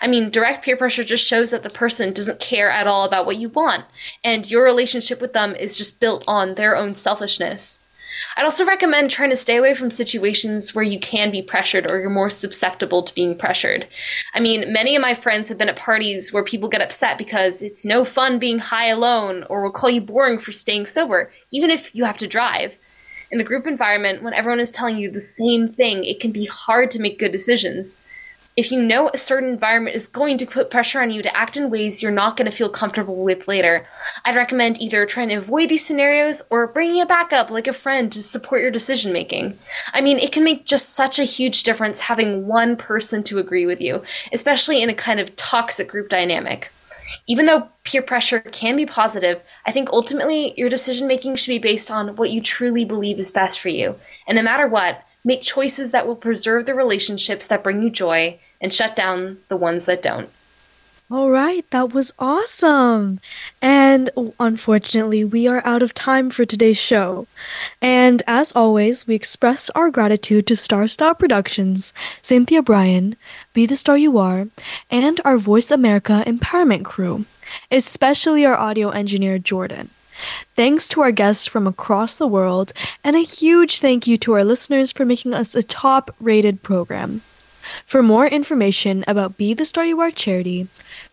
I 0.00 0.06
mean, 0.06 0.30
direct 0.30 0.64
peer 0.64 0.76
pressure 0.76 1.04
just 1.04 1.26
shows 1.26 1.50
that 1.50 1.62
the 1.62 1.70
person 1.70 2.12
doesn't 2.12 2.40
care 2.40 2.70
at 2.70 2.86
all 2.86 3.04
about 3.04 3.26
what 3.26 3.36
you 3.36 3.48
want, 3.48 3.84
and 4.22 4.50
your 4.50 4.64
relationship 4.64 5.20
with 5.20 5.32
them 5.32 5.54
is 5.54 5.78
just 5.78 6.00
built 6.00 6.24
on 6.26 6.54
their 6.54 6.76
own 6.76 6.94
selfishness. 6.94 7.84
I'd 8.36 8.44
also 8.44 8.64
recommend 8.64 9.10
trying 9.10 9.30
to 9.30 9.36
stay 9.36 9.56
away 9.56 9.74
from 9.74 9.90
situations 9.90 10.74
where 10.74 10.84
you 10.84 10.98
can 10.98 11.30
be 11.30 11.42
pressured 11.42 11.90
or 11.90 12.00
you're 12.00 12.10
more 12.10 12.30
susceptible 12.30 13.02
to 13.02 13.14
being 13.14 13.36
pressured. 13.36 13.86
I 14.34 14.40
mean, 14.40 14.72
many 14.72 14.96
of 14.96 15.02
my 15.02 15.14
friends 15.14 15.48
have 15.48 15.58
been 15.58 15.68
at 15.68 15.76
parties 15.76 16.32
where 16.32 16.44
people 16.44 16.68
get 16.68 16.80
upset 16.80 17.18
because 17.18 17.62
it's 17.62 17.84
no 17.84 18.04
fun 18.04 18.38
being 18.38 18.58
high 18.58 18.88
alone 18.88 19.44
or 19.48 19.62
will 19.62 19.70
call 19.70 19.90
you 19.90 20.00
boring 20.00 20.38
for 20.38 20.52
staying 20.52 20.86
sober, 20.86 21.30
even 21.50 21.70
if 21.70 21.94
you 21.94 22.04
have 22.04 22.18
to 22.18 22.26
drive. 22.26 22.78
In 23.30 23.40
a 23.40 23.44
group 23.44 23.66
environment, 23.66 24.22
when 24.22 24.34
everyone 24.34 24.60
is 24.60 24.70
telling 24.70 24.96
you 24.96 25.10
the 25.10 25.20
same 25.20 25.66
thing, 25.66 26.04
it 26.04 26.20
can 26.20 26.32
be 26.32 26.46
hard 26.46 26.90
to 26.92 27.00
make 27.00 27.18
good 27.18 27.32
decisions 27.32 28.04
if 28.58 28.72
you 28.72 28.82
know 28.82 29.08
a 29.14 29.16
certain 29.16 29.50
environment 29.50 29.94
is 29.94 30.08
going 30.08 30.36
to 30.36 30.44
put 30.44 30.68
pressure 30.68 31.00
on 31.00 31.12
you 31.12 31.22
to 31.22 31.36
act 31.36 31.56
in 31.56 31.70
ways 31.70 32.02
you're 32.02 32.10
not 32.10 32.36
going 32.36 32.50
to 32.50 32.56
feel 32.56 32.68
comfortable 32.68 33.14
with 33.14 33.46
later, 33.46 33.86
I'd 34.24 34.34
recommend 34.34 34.82
either 34.82 35.06
trying 35.06 35.28
to 35.28 35.36
avoid 35.36 35.68
these 35.68 35.86
scenarios 35.86 36.42
or 36.50 36.66
bringing 36.66 37.00
a 37.00 37.06
backup 37.06 37.52
like 37.52 37.68
a 37.68 37.72
friend 37.72 38.10
to 38.10 38.20
support 38.20 38.60
your 38.60 38.72
decision 38.72 39.12
making. 39.12 39.56
I 39.94 40.00
mean, 40.00 40.18
it 40.18 40.32
can 40.32 40.42
make 40.42 40.64
just 40.64 40.96
such 40.96 41.20
a 41.20 41.24
huge 41.24 41.62
difference 41.62 42.00
having 42.00 42.48
one 42.48 42.76
person 42.76 43.22
to 43.24 43.38
agree 43.38 43.64
with 43.64 43.80
you, 43.80 44.02
especially 44.32 44.82
in 44.82 44.90
a 44.90 44.94
kind 44.94 45.20
of 45.20 45.36
toxic 45.36 45.86
group 45.86 46.08
dynamic. 46.08 46.72
Even 47.26 47.46
though 47.46 47.68
peer 47.84 48.02
pressure 48.02 48.40
can 48.40 48.76
be 48.76 48.86
positive, 48.86 49.40
I 49.66 49.72
think 49.72 49.90
ultimately 49.90 50.54
your 50.56 50.68
decision 50.68 51.06
making 51.06 51.36
should 51.36 51.50
be 51.50 51.58
based 51.58 51.90
on 51.90 52.16
what 52.16 52.30
you 52.30 52.40
truly 52.40 52.84
believe 52.84 53.18
is 53.18 53.30
best 53.30 53.60
for 53.60 53.68
you. 53.68 53.96
And 54.26 54.36
no 54.36 54.42
matter 54.42 54.66
what, 54.66 55.04
make 55.24 55.42
choices 55.42 55.92
that 55.92 56.06
will 56.06 56.16
preserve 56.16 56.66
the 56.66 56.74
relationships 56.74 57.48
that 57.48 57.62
bring 57.62 57.82
you 57.82 57.90
joy 57.90 58.38
and 58.60 58.72
shut 58.72 58.96
down 58.96 59.38
the 59.48 59.56
ones 59.56 59.86
that 59.86 60.02
don't. 60.02 60.30
All 61.10 61.30
right, 61.30 61.64
that 61.70 61.94
was 61.94 62.12
awesome. 62.18 63.20
And 63.62 64.10
unfortunately, 64.38 65.24
we 65.24 65.48
are 65.48 65.62
out 65.64 65.82
of 65.82 65.94
time 65.94 66.28
for 66.28 66.44
today's 66.44 66.76
show. 66.76 67.26
And 67.80 68.22
as 68.26 68.52
always, 68.52 69.06
we 69.06 69.14
express 69.14 69.70
our 69.70 69.90
gratitude 69.90 70.46
to 70.48 70.56
Star 70.56 70.86
Style 70.86 71.14
Productions, 71.14 71.94
Cynthia 72.20 72.60
Brian, 72.60 73.16
Be 73.54 73.64
the 73.64 73.76
Star 73.76 73.96
You 73.96 74.18
Are, 74.18 74.48
and 74.90 75.18
our 75.24 75.38
Voice 75.38 75.70
America 75.70 76.22
Empowerment 76.26 76.84
crew, 76.84 77.24
especially 77.70 78.44
our 78.44 78.56
audio 78.56 78.90
engineer, 78.90 79.38
Jordan. 79.38 79.88
Thanks 80.56 80.86
to 80.88 81.00
our 81.00 81.12
guests 81.12 81.46
from 81.46 81.66
across 81.66 82.18
the 82.18 82.26
world, 82.26 82.74
and 83.02 83.16
a 83.16 83.20
huge 83.20 83.78
thank 83.78 84.06
you 84.06 84.18
to 84.18 84.34
our 84.34 84.44
listeners 84.44 84.92
for 84.92 85.06
making 85.06 85.32
us 85.32 85.54
a 85.54 85.62
top 85.62 86.14
rated 86.20 86.62
program. 86.62 87.22
For 87.86 88.02
more 88.02 88.26
information 88.26 89.04
about 89.06 89.36
Be 89.36 89.54
the 89.54 89.64
Star 89.64 89.84
You 89.84 90.00
Are 90.00 90.10
charity, 90.10 90.68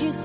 you 0.00 0.21